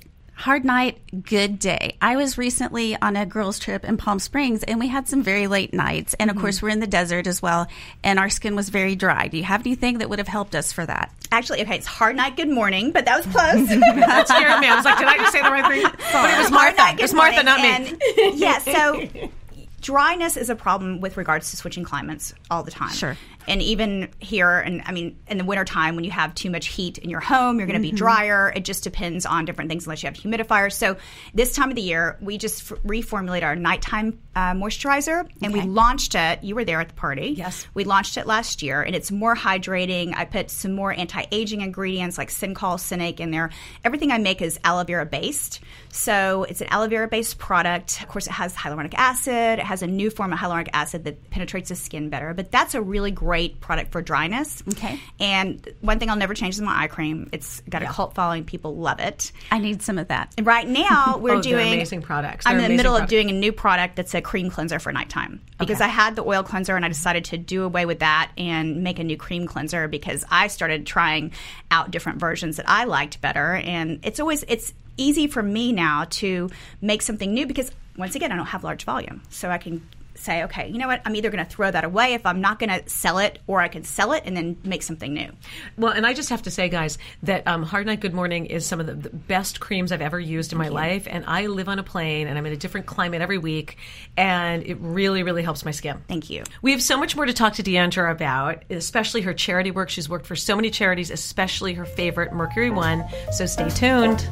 Hard 0.42 0.64
Night, 0.64 0.98
Good 1.22 1.60
Day. 1.60 1.96
I 2.02 2.16
was 2.16 2.36
recently 2.36 3.00
on 3.00 3.14
a 3.14 3.24
girls' 3.24 3.60
trip 3.60 3.84
in 3.84 3.96
Palm 3.96 4.18
Springs, 4.18 4.64
and 4.64 4.80
we 4.80 4.88
had 4.88 5.06
some 5.06 5.22
very 5.22 5.46
late 5.46 5.72
nights. 5.72 6.16
And 6.18 6.32
of 6.32 6.36
course, 6.36 6.56
mm-hmm. 6.56 6.66
we're 6.66 6.70
in 6.70 6.80
the 6.80 6.88
desert 6.88 7.28
as 7.28 7.40
well, 7.40 7.68
and 8.02 8.18
our 8.18 8.28
skin 8.28 8.56
was 8.56 8.68
very 8.68 8.96
dry. 8.96 9.28
Do 9.28 9.36
you 9.36 9.44
have 9.44 9.60
anything 9.60 9.98
that 9.98 10.10
would 10.10 10.18
have 10.18 10.26
helped 10.26 10.56
us 10.56 10.72
for 10.72 10.84
that? 10.84 11.14
Actually, 11.30 11.62
okay, 11.62 11.76
it's 11.76 11.86
Hard 11.86 12.16
Night, 12.16 12.34
Good 12.34 12.48
Morning, 12.48 12.90
but 12.90 13.04
that 13.04 13.24
was 13.24 13.26
close. 13.26 13.68
That 14.02 14.26
scared 14.26 14.60
me. 14.60 14.66
I 14.66 14.74
was 14.74 14.84
like, 14.84 14.98
did 14.98 15.06
I 15.06 15.16
just 15.18 15.30
say 15.30 15.42
the 15.42 15.48
right 15.48 15.64
thing? 15.64 15.82
But 15.84 15.94
it 15.94 16.38
was 16.38 16.48
Hard 16.48 16.50
Martha. 16.50 16.76
Night, 16.76 16.98
It 16.98 17.02
was 17.02 17.14
Martha, 17.14 17.44
Morning. 17.44 17.44
not 17.44 17.60
me. 17.60 18.26
And, 18.26 18.36
yeah, 18.40 18.58
so 18.58 19.30
dryness 19.80 20.36
is 20.36 20.50
a 20.50 20.56
problem 20.56 21.00
with 21.00 21.16
regards 21.16 21.52
to 21.52 21.56
switching 21.56 21.84
climates 21.84 22.34
all 22.50 22.64
the 22.64 22.72
time. 22.72 22.90
Sure. 22.90 23.16
And 23.48 23.60
even 23.62 24.10
here, 24.18 24.58
and 24.58 24.82
I 24.84 24.92
mean, 24.92 25.18
in 25.26 25.38
the 25.38 25.44
wintertime, 25.44 25.96
when 25.96 26.04
you 26.04 26.10
have 26.10 26.34
too 26.34 26.50
much 26.50 26.68
heat 26.68 26.98
in 26.98 27.10
your 27.10 27.20
home, 27.20 27.58
you're 27.58 27.66
going 27.66 27.80
to 27.80 27.82
be 27.82 27.92
drier. 27.92 28.52
It 28.54 28.64
just 28.64 28.84
depends 28.84 29.26
on 29.26 29.44
different 29.44 29.68
things, 29.68 29.86
unless 29.86 30.02
you 30.02 30.08
have 30.08 30.16
humidifiers. 30.16 30.74
So, 30.74 30.96
this 31.34 31.54
time 31.54 31.70
of 31.70 31.76
the 31.76 31.82
year, 31.82 32.18
we 32.20 32.38
just 32.38 32.70
f- 32.70 32.78
reformulate 32.82 33.42
our 33.42 33.56
nighttime 33.56 34.20
uh, 34.36 34.52
moisturizer, 34.52 35.28
and 35.42 35.52
we 35.52 35.62
launched 35.62 36.14
it. 36.14 36.42
You 36.44 36.54
were 36.54 36.64
there 36.64 36.80
at 36.80 36.88
the 36.88 36.94
party. 36.94 37.34
Yes. 37.36 37.66
We 37.74 37.84
launched 37.84 38.16
it 38.16 38.26
last 38.26 38.62
year, 38.62 38.82
and 38.82 38.94
it's 38.94 39.10
more 39.10 39.34
hydrating. 39.34 40.14
I 40.16 40.24
put 40.24 40.50
some 40.50 40.72
more 40.72 40.92
anti 40.92 41.24
aging 41.32 41.60
ingredients 41.60 42.18
like 42.18 42.30
Syncol, 42.30 42.78
Cynic 42.78 43.20
in 43.20 43.30
there. 43.30 43.50
Everything 43.84 44.12
I 44.12 44.18
make 44.18 44.40
is 44.40 44.58
aloe 44.64 44.84
vera 44.84 45.06
based. 45.06 45.60
So 45.90 46.44
it's 46.44 46.60
an 46.60 46.68
aloe 46.68 46.88
vera 46.88 47.08
based 47.08 47.38
product. 47.38 48.00
Of 48.02 48.08
course, 48.08 48.26
it 48.26 48.32
has 48.32 48.54
hyaluronic 48.54 48.94
acid. 48.94 49.58
It 49.58 49.64
has 49.64 49.82
a 49.82 49.86
new 49.86 50.10
form 50.10 50.32
of 50.32 50.38
hyaluronic 50.38 50.68
acid 50.72 51.04
that 51.04 51.30
penetrates 51.30 51.68
the 51.68 51.74
skin 51.74 52.08
better. 52.08 52.32
But 52.34 52.50
that's 52.50 52.74
a 52.74 52.80
really 52.80 53.10
great 53.10 53.31
product 53.60 53.92
for 53.92 54.02
dryness. 54.02 54.62
Okay. 54.72 55.00
And 55.20 55.66
one 55.80 55.98
thing 55.98 56.10
I'll 56.10 56.16
never 56.16 56.34
change 56.34 56.54
is 56.54 56.60
my 56.60 56.82
eye 56.82 56.86
cream. 56.86 57.28
It's 57.32 57.60
got 57.68 57.82
a 57.82 57.86
cult 57.86 58.14
following. 58.14 58.44
People 58.44 58.76
love 58.76 59.00
it. 59.00 59.32
I 59.50 59.58
need 59.58 59.82
some 59.82 59.98
of 59.98 60.08
that. 60.08 60.32
And 60.36 60.46
right 60.46 60.66
now, 60.68 61.04
oh, 61.16 61.18
we're 61.18 61.36
Oh, 61.36 61.42
doing 61.42 61.72
amazing 61.72 62.02
products. 62.02 62.46
I'm 62.46 62.58
in 62.58 62.70
the 62.70 62.76
middle 62.76 62.94
of 62.96 63.08
doing 63.08 63.30
a 63.30 63.32
new 63.32 63.52
product 63.52 63.96
that's 63.96 64.14
a 64.14 64.20
cream 64.20 64.50
cleanser 64.50 64.78
for 64.78 64.92
nighttime 64.92 65.40
because 65.58 65.76
Okay. 65.78 65.84
I 65.84 65.88
had 65.88 66.16
the 66.16 66.24
oil 66.24 66.42
cleanser 66.42 66.76
and 66.76 66.84
I 66.84 66.88
decided 66.88 67.24
to 67.26 67.38
do 67.38 67.64
away 67.64 67.86
with 67.86 68.00
that 68.00 68.30
and 68.36 68.82
make 68.82 68.98
a 68.98 69.04
new 69.04 69.16
cream 69.16 69.46
cleanser 69.46 69.88
because 69.88 70.24
I 70.30 70.46
started 70.48 70.86
trying 70.86 71.32
out 71.70 71.90
different 71.90 72.18
versions 72.20 72.56
that 72.56 72.68
I 72.68 72.84
liked 72.84 73.20
better 73.20 73.54
and 73.54 74.00
it's 74.02 74.20
always 74.20 74.44
it's 74.48 74.74
easy 74.96 75.26
for 75.26 75.42
me 75.42 75.72
now 75.72 76.04
to 76.10 76.50
make 76.82 77.00
something 77.02 77.32
new 77.32 77.46
because 77.46 77.70
once 77.96 78.14
again 78.14 78.30
I 78.30 78.36
don't 78.36 78.46
have 78.46 78.62
large 78.64 78.84
volume 78.84 79.22
so 79.30 79.48
I 79.50 79.58
can 79.58 79.86
say 80.22 80.44
okay 80.44 80.68
you 80.68 80.78
know 80.78 80.86
what 80.86 81.02
I'm 81.04 81.16
either 81.16 81.30
going 81.30 81.44
to 81.44 81.50
throw 81.50 81.70
that 81.70 81.84
away 81.84 82.14
if 82.14 82.24
I'm 82.26 82.40
not 82.40 82.58
going 82.58 82.70
to 82.70 82.88
sell 82.88 83.18
it 83.18 83.40
or 83.46 83.60
I 83.60 83.68
can 83.68 83.84
sell 83.84 84.12
it 84.12 84.22
and 84.26 84.36
then 84.36 84.56
make 84.64 84.82
something 84.82 85.12
new. 85.12 85.30
Well, 85.76 85.92
and 85.92 86.06
I 86.06 86.14
just 86.14 86.30
have 86.30 86.42
to 86.42 86.50
say, 86.50 86.68
guys, 86.68 86.98
that 87.22 87.46
um, 87.46 87.62
Hard 87.62 87.86
Night 87.86 88.00
Good 88.00 88.14
Morning 88.14 88.46
is 88.46 88.66
some 88.66 88.80
of 88.80 88.86
the, 88.86 88.94
the 88.94 89.10
best 89.10 89.60
creams 89.60 89.92
I've 89.92 90.00
ever 90.00 90.20
used 90.20 90.52
in 90.52 90.58
my 90.58 90.68
life. 90.68 91.06
And 91.08 91.24
I 91.26 91.46
live 91.46 91.68
on 91.68 91.78
a 91.78 91.82
plane 91.82 92.26
and 92.26 92.38
I'm 92.38 92.46
in 92.46 92.52
a 92.52 92.56
different 92.56 92.86
climate 92.86 93.22
every 93.22 93.38
week. 93.38 93.78
And 94.16 94.62
it 94.64 94.78
really, 94.80 95.22
really 95.22 95.42
helps 95.42 95.64
my 95.64 95.70
skin. 95.70 96.02
Thank 96.08 96.30
you. 96.30 96.44
We 96.62 96.72
have 96.72 96.82
so 96.82 96.96
much 96.96 97.16
more 97.16 97.26
to 97.26 97.32
talk 97.32 97.54
to 97.54 97.62
D'Andra 97.62 98.10
about, 98.10 98.64
especially 98.70 99.22
her 99.22 99.34
charity 99.34 99.70
work. 99.70 99.90
She's 99.90 100.08
worked 100.08 100.26
for 100.26 100.36
so 100.36 100.56
many 100.56 100.70
charities, 100.70 101.10
especially 101.10 101.74
her 101.74 101.84
favorite, 101.84 102.32
Mercury 102.32 102.70
One. 102.70 103.04
So 103.32 103.46
stay 103.46 103.68
tuned. 103.70 104.28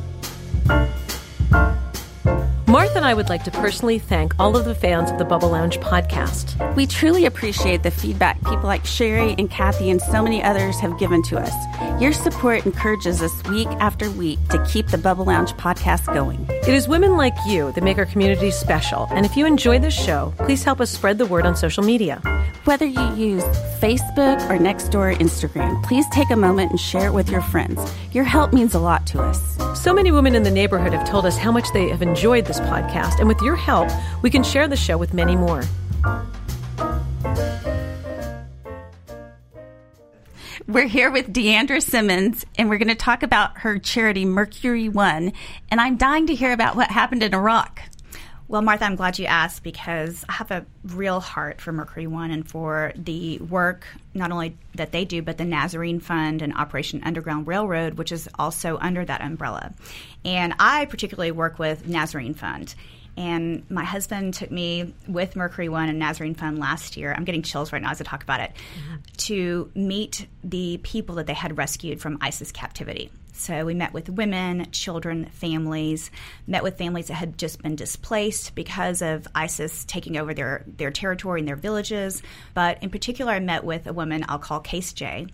Martha 2.71 2.99
and 2.99 3.05
I 3.05 3.15
would 3.15 3.29
like 3.29 3.43
to 3.43 3.51
personally 3.51 3.99
thank 3.99 4.33
all 4.39 4.57
of 4.57 4.65
the 4.65 4.77
fans 4.77 5.11
of 5.11 5.19
the 5.19 5.25
Bubble 5.25 5.49
Lounge 5.49 5.81
podcast. 5.81 6.55
We 6.77 6.87
truly 6.87 7.27
appreciate 7.27 7.83
the 7.83 7.91
feedback 7.91 8.39
people 8.45 8.63
like 8.63 8.87
Sherry 8.87 9.35
and 9.39 9.51
Kathy 9.51 9.91
and 9.91 10.01
so 10.01 10.23
many 10.23 10.41
others 10.41 10.79
have 10.79 10.97
given 10.97 11.21
to 11.25 11.37
us. 11.37 11.53
Your 12.01 12.13
support 12.13 12.65
encourages 12.65 13.23
us 13.23 13.43
week 13.51 13.67
after 13.81 14.09
week 14.13 14.39
to 14.51 14.65
keep 14.67 14.87
the 14.87 14.99
Bubble 14.99 15.25
Lounge 15.25 15.53
podcast 15.55 16.15
going. 16.15 16.47
It 16.49 16.69
is 16.69 16.87
women 16.87 17.17
like 17.17 17.35
you 17.45 17.73
that 17.73 17.83
make 17.83 17.99
our 17.99 18.07
community 18.07 18.53
special. 18.53 19.09
And 19.11 19.27
if 19.27 19.37
you 19.37 19.47
enjoy 19.47 19.81
this 19.81 19.93
show, 19.93 20.33
please 20.39 20.63
help 20.63 20.81
us 20.81 20.91
spread 20.91 21.19
the 21.19 21.27
word 21.27 21.47
on 21.47 21.57
social 21.57 21.83
media. 21.83 22.23
Whether 22.65 22.85
you 22.85 23.15
use 23.15 23.43
Facebook 23.81 24.39
or 24.51 24.59
Nextdoor 24.59 24.95
or 24.95 25.15
Instagram, 25.15 25.83
please 25.83 26.05
take 26.11 26.29
a 26.31 26.37
moment 26.37 26.71
and 26.71 26.79
share 26.79 27.07
it 27.07 27.15
with 27.15 27.31
your 27.31 27.41
friends. 27.41 27.81
Your 28.13 28.25
help 28.25 28.53
means 28.53 28.75
a 28.75 28.79
lot 28.79 29.07
to 29.09 29.23
us. 29.23 29.57
So 29.83 29.95
many 29.95 30.11
women 30.13 30.35
in 30.35 30.43
the 30.43 30.51
neighborhood 30.51 30.93
have 30.93 31.09
told 31.09 31.25
us 31.25 31.39
how 31.39 31.51
much 31.51 31.73
they 31.73 31.89
have 31.89 32.03
enjoyed 32.03 32.45
this 32.45 32.61
podcast, 32.61 33.19
and 33.19 33.29
with 33.29 33.41
your 33.41 33.57
help, 33.57 33.89
we 34.21 34.29
can 34.29 34.43
share 34.43 34.69
the 34.69 34.77
show 34.77 34.99
with 34.99 35.15
many 35.15 35.37
more. 35.37 35.63
We're 40.69 40.87
here 40.87 41.11
with 41.11 41.33
D'Andra 41.33 41.81
Simmons, 41.81 42.45
and 42.57 42.69
we're 42.69 42.79
going 42.79 42.89
to 42.89 42.95
talk 42.95 43.23
about 43.23 43.59
her 43.61 43.79
charity, 43.79 44.27
Mercury 44.27 44.91
One. 44.91 45.33
And 45.71 45.81
I'm 45.81 45.97
dying 45.97 46.27
to 46.27 46.35
hear 46.35 46.53
about 46.53 46.77
what 46.77 46.91
happened 46.91 47.23
in 47.23 47.35
Iraq. 47.35 47.81
Well, 48.51 48.63
Martha, 48.63 48.85
I'm 48.85 48.97
glad 48.97 49.17
you 49.21 49.27
asked 49.27 49.63
because 49.63 50.25
I 50.29 50.33
have 50.33 50.51
a 50.51 50.67
real 50.85 51.21
heart 51.21 51.61
for 51.61 51.71
Mercury 51.71 52.09
One 52.09 52.33
and 52.33 52.49
for 52.49 52.93
the 52.97 53.39
work 53.39 53.87
not 54.13 54.33
only 54.33 54.57
that 54.75 54.91
they 54.91 55.05
do, 55.05 55.23
but 55.23 55.39
the 55.39 55.45
Nazarene 55.45 56.01
Fund 56.01 56.43
and 56.43 56.53
Operation 56.55 57.01
Underground 57.05 57.47
Railroad, 57.47 57.95
which 57.95 58.11
is 58.11 58.29
also 58.41 58.77
under 58.81 59.05
that 59.05 59.21
umbrella. 59.21 59.73
And 60.25 60.53
I 60.59 60.87
particularly 60.87 61.31
work 61.31 61.61
with 61.61 61.87
Nazarene 61.87 62.35
Fund. 62.35 62.75
And 63.17 63.69
my 63.71 63.85
husband 63.85 64.35
took 64.35 64.51
me 64.51 64.95
with 65.07 65.37
Mercury 65.37 65.69
One 65.69 65.89
and 65.89 65.99
Nazarene 65.99 66.35
Fund 66.35 66.59
last 66.59 66.97
year. 66.97 67.13
I'm 67.17 67.25
getting 67.25 67.43
chills 67.43 67.73
right 67.73 67.83
now 67.83 67.91
as 67.91 68.01
I 68.01 68.05
talk 68.05 68.23
about 68.23 68.41
it 68.41 68.53
mm-hmm. 68.53 68.97
to 69.19 69.71
meet 69.75 70.27
the 70.43 70.81
people 70.83 71.17
that 71.17 71.27
they 71.27 71.35
had 71.35 71.59
rescued 71.59 72.01
from 72.01 72.19
ISIS 72.21 72.53
captivity. 72.53 73.11
So 73.33 73.65
we 73.65 73.75
met 73.75 73.95
with 73.95 74.11
women, 74.11 74.71
children, 74.71 75.27
families, 75.33 76.11
met 76.47 76.63
with 76.63 76.77
families 76.77 77.09
that 77.09 77.15
had 77.15 77.39
just 77.39 77.63
been 77.63 77.75
displaced 77.75 78.55
because 78.55 79.01
of 79.01 79.27
ISIS 79.35 79.87
taking 79.87 80.19
over 80.19 80.35
their, 80.35 80.63
their 80.67 80.91
territory 80.91 81.41
and 81.41 81.49
their 81.49 81.57
villages. 81.57 82.23
But 82.53 82.83
in 82.83 82.91
particular, 82.91 83.33
I 83.33 83.41
met 83.41 83.65
with 83.65 83.87
a 83.87 83.95
woman 83.95 84.27
I'll 84.29 84.39
call 84.39 84.61
Case 84.61 84.93
J. 84.93 85.27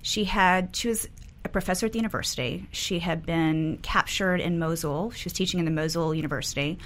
She 0.00 0.24
had, 0.24 0.74
she 0.74 0.88
was 0.88 1.06
a 1.44 1.50
professor 1.50 1.84
at 1.84 1.92
the 1.92 1.98
university. 1.98 2.66
She 2.70 2.98
had 2.98 3.26
been 3.26 3.78
captured 3.82 4.40
in 4.40 4.58
Mosul. 4.58 5.10
She 5.10 5.26
was 5.26 5.34
teaching 5.34 5.58
in 5.58 5.66
the 5.66 5.70
Mosul 5.70 6.14
University. 6.14 6.78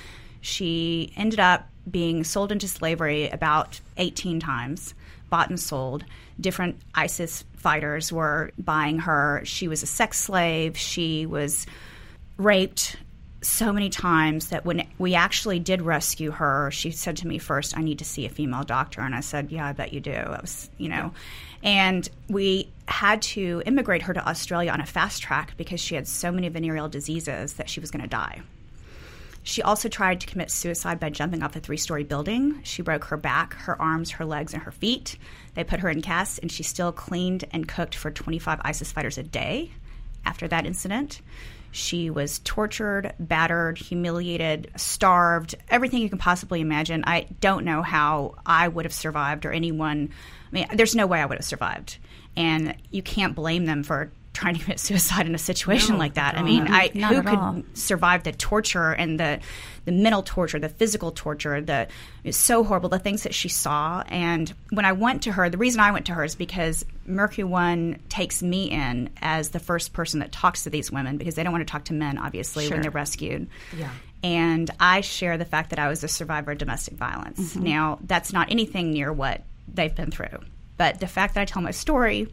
She 0.45 1.11
ended 1.17 1.41
up 1.41 1.67
being 1.91 2.23
sold 2.23 2.53
into 2.53 2.69
slavery 2.69 3.31
about 3.31 3.81
18 3.97 4.41
times, 4.41 4.95
bought 5.31 5.49
and 5.49 5.59
sold. 5.59 6.05
Different 6.39 6.79
ISIS 6.95 7.45
fighters 7.57 8.13
were 8.13 8.51
buying 8.59 8.99
her. 8.99 9.41
She 9.45 9.69
was 9.69 9.83
a 9.83 9.87
sex 9.87 10.21
slave. 10.21 10.77
She 10.77 11.25
was 11.25 11.67
raped, 12.37 12.97
so 13.41 13.73
many 13.73 13.89
times 13.89 14.49
that 14.49 14.67
when 14.67 14.87
we 14.99 15.15
actually 15.15 15.61
did 15.61 15.81
rescue 15.81 16.31
her, 16.33 16.71
she 16.71 16.91
said 16.91 17.17
to 17.19 17.27
me 17.27 17.39
first, 17.39 17.77
"I 17.77 17.81
need 17.81 17.99
to 18.01 18.05
see 18.05 18.27
a 18.27 18.31
female 18.31 18.65
doctor," 18.65 19.01
and 19.01 19.15
I 19.15 19.21
said, 19.21 19.51
"Yeah, 19.51 19.67
I 19.67 19.73
bet 19.73 19.95
you 19.95 20.01
do." 20.01 20.13
I 20.13 20.41
was, 20.41 20.69
you 20.77 20.91
know, 20.91 21.13
and 21.63 22.07
we 22.29 22.69
had 22.87 23.23
to 23.23 23.63
immigrate 23.65 24.03
her 24.03 24.13
to 24.13 24.29
Australia 24.29 24.73
on 24.73 24.81
a 24.83 24.87
fast 24.87 25.23
track 25.23 25.55
because 25.57 25.81
she 25.81 25.95
had 25.95 26.07
so 26.07 26.31
many 26.31 26.49
venereal 26.51 26.89
diseases 26.89 27.55
that 27.55 27.71
she 27.71 27.81
was 27.81 27.91
going 27.91 28.03
to 28.03 28.09
die. 28.09 28.43
She 29.47 29.63
also 29.63 29.91
tried 29.91 30.21
to 30.23 30.27
commit 30.27 30.51
suicide 30.51 30.99
by 30.99 31.11
jumping 31.11 31.43
off 31.43 31.55
a 31.55 31.61
three 31.61 31.77
story 31.77 32.03
building. 32.03 32.61
She 32.65 32.81
broke 32.81 33.05
her 33.05 33.19
back, 33.19 33.53
her 33.55 33.81
arms, 33.81 34.13
her 34.13 34.25
legs, 34.25 34.55
and 34.55 34.63
her 34.63 34.73
feet. 34.73 35.19
They 35.53 35.63
put 35.63 35.81
her 35.81 35.91
in 35.91 36.01
casts, 36.01 36.39
and 36.39 36.51
she 36.51 36.63
still 36.63 36.93
cleaned 36.93 37.45
and 37.53 37.69
cooked 37.69 37.95
for 37.95 38.11
25 38.11 38.61
ISIS 38.65 38.91
fighters 38.91 39.19
a 39.19 39.23
day 39.23 39.71
after 40.25 40.49
that 40.49 40.65
incident. 40.65 41.21
She 41.73 42.09
was 42.09 42.39
tortured, 42.45 43.13
battered, 43.19 43.77
humiliated, 43.77 44.71
starved, 44.77 45.57
everything 45.69 46.01
you 46.01 46.09
can 46.09 46.19
possibly 46.19 46.61
imagine. 46.63 47.05
I 47.07 47.27
don't 47.41 47.67
know 47.67 47.83
how 47.83 48.37
I 48.47 48.69
would 48.69 48.87
have 48.87 48.95
survived 48.95 49.45
or 49.45 49.53
anyone. 49.53 50.11
I 50.51 50.55
mean, 50.55 50.69
there's 50.73 50.95
no 50.95 51.07
way 51.07 51.21
I 51.21 51.27
would 51.27 51.39
have 51.39 51.45
survived. 51.45 51.99
And 52.37 52.77
you 52.91 53.03
can't 53.03 53.35
blame 53.35 53.67
them 53.67 53.83
for 53.83 54.11
trying 54.35 54.55
to 54.57 54.61
commit 54.63 54.79
suicide 54.81 55.27
in 55.27 55.35
a 55.35 55.39
situation 55.39 55.95
No, 55.95 55.99
like 56.01 56.15
that. 56.15 56.37
I 56.37 56.43
mean, 56.43 56.67
I 56.69 56.89
who 56.89 57.23
could 57.23 57.39
all. 57.39 57.63
survive 57.73 58.25
the 58.25 58.33
torture 58.33 58.91
and 58.93 59.19
the 59.19 59.41
the 59.87 59.93
mental 59.93 60.23
torture, 60.23 60.59
the 60.59 60.69
physical 60.69 61.11
torture, 61.13 61.61
the 61.61 61.89
it's 62.25 62.37
so 62.37 62.65
horrible. 62.65 62.89
The 62.89 62.99
things 62.99 63.23
that 63.23 63.35
she 63.35 63.49
saw, 63.49 64.03
and 64.09 64.53
when 64.71 64.85
I 64.85 64.93
went 64.93 65.23
to 65.23 65.33
her, 65.33 65.49
the 65.51 65.59
reason 65.59 65.81
I 65.81 65.91
went 65.93 66.07
to 66.07 66.15
her 66.15 66.25
is 66.25 66.35
because 66.35 66.85
Mercury 67.07 67.45
One 67.45 67.99
takes 68.09 68.43
me 68.43 68.71
in 68.71 69.11
as 69.23 69.51
the 69.51 69.61
first 69.61 69.93
person 69.93 70.21
that 70.21 70.33
talks 70.33 70.65
to 70.65 70.71
these 70.71 70.91
women 70.91 71.17
because 71.17 71.35
they 71.35 71.43
don't 71.45 71.53
want 71.53 71.67
to 71.67 71.71
talk 71.71 71.85
to 71.87 71.93
men, 71.95 72.19
obviously, 72.19 72.65
Sure. 72.67 72.77
when 72.77 72.83
they're 72.83 72.91
rescued. 72.91 73.47
Yeah. 73.77 73.91
And 74.23 74.71
I 74.81 75.03
share 75.03 75.37
the 75.37 75.45
fact 75.45 75.69
that 75.71 75.79
I 75.79 75.89
was 75.89 76.03
a 76.03 76.09
survivor 76.09 76.53
of 76.53 76.59
domestic 76.59 76.95
violence. 76.95 77.55
Now, 77.55 77.99
that's 78.03 78.33
not 78.33 78.51
anything 78.51 78.91
near 78.91 79.13
what 79.13 79.43
they've 79.69 79.95
been 79.95 80.11
through, 80.11 80.39
but 80.79 80.99
the 81.01 81.07
fact 81.07 81.35
that 81.35 81.43
I 81.43 81.45
tell 81.45 81.61
my 81.63 81.73
story. 81.73 82.29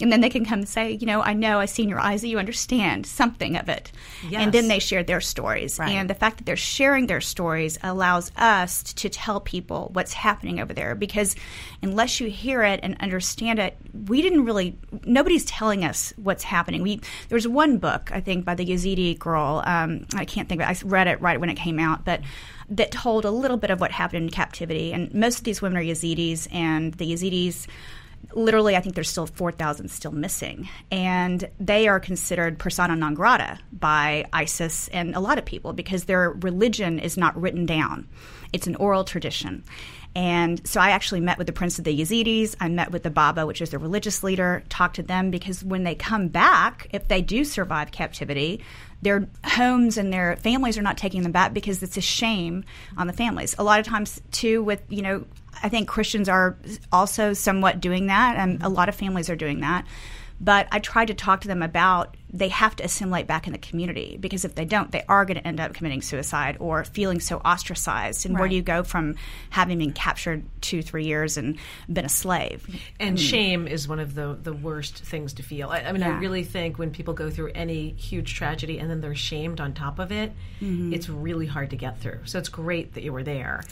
And 0.00 0.12
then 0.12 0.20
they 0.20 0.28
can 0.28 0.44
come 0.44 0.60
and 0.60 0.68
say, 0.68 0.92
you 0.92 1.06
know, 1.06 1.22
I 1.22 1.32
know, 1.32 1.58
I 1.58 1.64
see 1.64 1.82
in 1.82 1.88
your 1.88 2.00
eyes 2.00 2.20
that 2.20 2.28
you 2.28 2.38
understand 2.38 3.06
something 3.06 3.56
of 3.56 3.68
it. 3.68 3.92
And 4.32 4.52
then 4.52 4.68
they 4.68 4.78
share 4.78 5.02
their 5.02 5.20
stories. 5.20 5.78
Right. 5.78 5.92
And 5.92 6.10
the 6.10 6.14
fact 6.14 6.38
that 6.38 6.44
they're 6.44 6.56
sharing 6.56 7.06
their 7.06 7.20
stories 7.20 7.78
allows 7.82 8.30
us 8.36 8.82
to 8.94 9.08
tell 9.08 9.40
people 9.40 9.90
what's 9.92 10.12
happening 10.12 10.60
over 10.60 10.74
there 10.74 10.94
because 10.94 11.34
unless 11.82 12.20
you 12.20 12.28
hear 12.28 12.62
it 12.62 12.80
and 12.82 12.96
understand 13.00 13.58
it, 13.58 13.76
we 14.06 14.20
didn't 14.20 14.44
really, 14.44 14.78
nobody's 15.04 15.44
telling 15.46 15.84
us 15.84 16.12
what's 16.16 16.44
happening. 16.44 16.82
We 16.82 17.00
There 17.28 17.36
was 17.36 17.48
one 17.48 17.78
book, 17.78 18.10
I 18.12 18.20
think, 18.20 18.44
by 18.44 18.54
the 18.54 18.66
Yazidi 18.66 19.18
girl. 19.18 19.62
Um, 19.64 20.06
I 20.14 20.24
can't 20.24 20.48
think 20.48 20.60
of 20.60 20.68
it. 20.68 20.84
I 20.84 20.88
read 20.88 21.06
it 21.06 21.20
right 21.20 21.40
when 21.40 21.50
it 21.50 21.56
came 21.56 21.78
out, 21.78 22.04
but 22.04 22.20
that 22.68 22.90
told 22.90 23.24
a 23.24 23.30
little 23.30 23.56
bit 23.56 23.70
of 23.70 23.80
what 23.80 23.92
happened 23.92 24.24
in 24.24 24.30
captivity. 24.30 24.92
And 24.92 25.12
most 25.14 25.38
of 25.38 25.44
these 25.44 25.62
women 25.62 25.78
are 25.78 25.84
Yazidis, 25.84 26.52
and 26.52 26.92
the 26.94 27.12
Yazidis 27.12 27.66
literally, 28.34 28.76
I 28.76 28.80
think 28.80 28.94
there's 28.94 29.10
still 29.10 29.26
4,000 29.26 29.90
still 29.90 30.12
missing. 30.12 30.68
And 30.90 31.48
they 31.58 31.88
are 31.88 32.00
considered 32.00 32.58
persona 32.58 32.96
non 32.96 33.14
grata 33.14 33.58
by 33.72 34.26
ISIS 34.32 34.88
and 34.88 35.14
a 35.14 35.20
lot 35.20 35.38
of 35.38 35.44
people 35.44 35.72
because 35.72 36.04
their 36.04 36.30
religion 36.30 36.98
is 36.98 37.16
not 37.16 37.40
written 37.40 37.66
down, 37.66 38.08
it's 38.52 38.66
an 38.66 38.76
oral 38.76 39.04
tradition. 39.04 39.64
And 40.16 40.66
so 40.66 40.80
I 40.80 40.92
actually 40.92 41.20
met 41.20 41.36
with 41.36 41.46
the 41.46 41.52
Prince 41.52 41.78
of 41.78 41.84
the 41.84 42.00
Yazidis. 42.00 42.56
I 42.58 42.70
met 42.70 42.90
with 42.90 43.02
the 43.02 43.10
Baba, 43.10 43.44
which 43.44 43.60
is 43.60 43.68
the 43.68 43.78
religious 43.78 44.24
leader, 44.24 44.64
talked 44.70 44.96
to 44.96 45.02
them 45.02 45.30
because 45.30 45.62
when 45.62 45.84
they 45.84 45.94
come 45.94 46.28
back, 46.28 46.88
if 46.94 47.06
they 47.06 47.20
do 47.20 47.44
survive 47.44 47.90
captivity, 47.90 48.62
their 49.02 49.28
homes 49.44 49.98
and 49.98 50.10
their 50.10 50.36
families 50.36 50.78
are 50.78 50.82
not 50.82 50.96
taking 50.96 51.22
them 51.22 51.32
back 51.32 51.52
because 51.52 51.82
it's 51.82 51.98
a 51.98 52.00
shame 52.00 52.64
on 52.96 53.08
the 53.08 53.12
families. 53.12 53.54
A 53.58 53.62
lot 53.62 53.78
of 53.78 53.84
times, 53.84 54.22
too, 54.30 54.62
with, 54.62 54.82
you 54.88 55.02
know, 55.02 55.26
I 55.62 55.68
think 55.68 55.88
Christians 55.88 56.28
are 56.28 56.56
also 56.92 57.32
somewhat 57.32 57.80
doing 57.80 58.06
that, 58.06 58.36
and 58.36 58.62
a 58.62 58.68
lot 58.68 58.88
of 58.88 58.94
families 58.94 59.30
are 59.30 59.36
doing 59.36 59.60
that. 59.60 59.86
But 60.40 60.68
I 60.70 60.80
tried 60.80 61.06
to 61.06 61.14
talk 61.14 61.42
to 61.42 61.48
them 61.48 61.62
about 61.62 62.14
they 62.30 62.48
have 62.48 62.76
to 62.76 62.84
assimilate 62.84 63.26
back 63.26 63.46
in 63.46 63.54
the 63.54 63.58
community 63.58 64.18
because 64.20 64.44
if 64.44 64.54
they 64.54 64.66
don't, 64.66 64.92
they 64.92 65.02
are 65.08 65.24
going 65.24 65.38
to 65.38 65.46
end 65.46 65.60
up 65.60 65.72
committing 65.72 66.02
suicide 66.02 66.58
or 66.60 66.84
feeling 66.84 67.20
so 67.20 67.38
ostracized. 67.38 68.26
And 68.26 68.38
where 68.38 68.48
do 68.48 68.54
you 68.54 68.62
go 68.62 68.82
from 68.82 69.14
having 69.48 69.78
been 69.78 69.92
captured 69.92 70.44
two, 70.60 70.82
three 70.82 71.06
years 71.06 71.38
and 71.38 71.56
been 71.90 72.04
a 72.04 72.10
slave? 72.10 72.68
And 73.00 73.18
hmm. 73.18 73.24
shame 73.24 73.66
is 73.66 73.88
one 73.88 74.00
of 74.00 74.14
the, 74.14 74.38
the 74.40 74.52
worst 74.52 74.98
things 74.98 75.34
to 75.34 75.42
feel. 75.42 75.70
I, 75.70 75.80
I 75.80 75.92
mean, 75.92 76.02
I 76.02 76.18
really 76.18 76.44
think 76.44 76.78
when 76.78 76.90
people 76.90 77.14
go 77.14 77.30
through 77.30 77.52
any 77.54 77.90
huge 77.92 78.34
tragedy 78.34 78.78
and 78.78 78.90
then 78.90 79.00
they're 79.00 79.14
shamed 79.14 79.60
on 79.60 79.72
top 79.72 79.98
of 79.98 80.12
it, 80.12 80.32
mm-hmm. 80.60 80.92
it's 80.92 81.08
really 81.08 81.46
hard 81.46 81.70
to 81.70 81.76
get 81.76 82.00
through. 82.00 82.20
So 82.26 82.38
it's 82.38 82.50
great 82.50 82.94
that 82.94 83.02
you 83.02 83.12
were 83.12 83.22
there. 83.22 83.62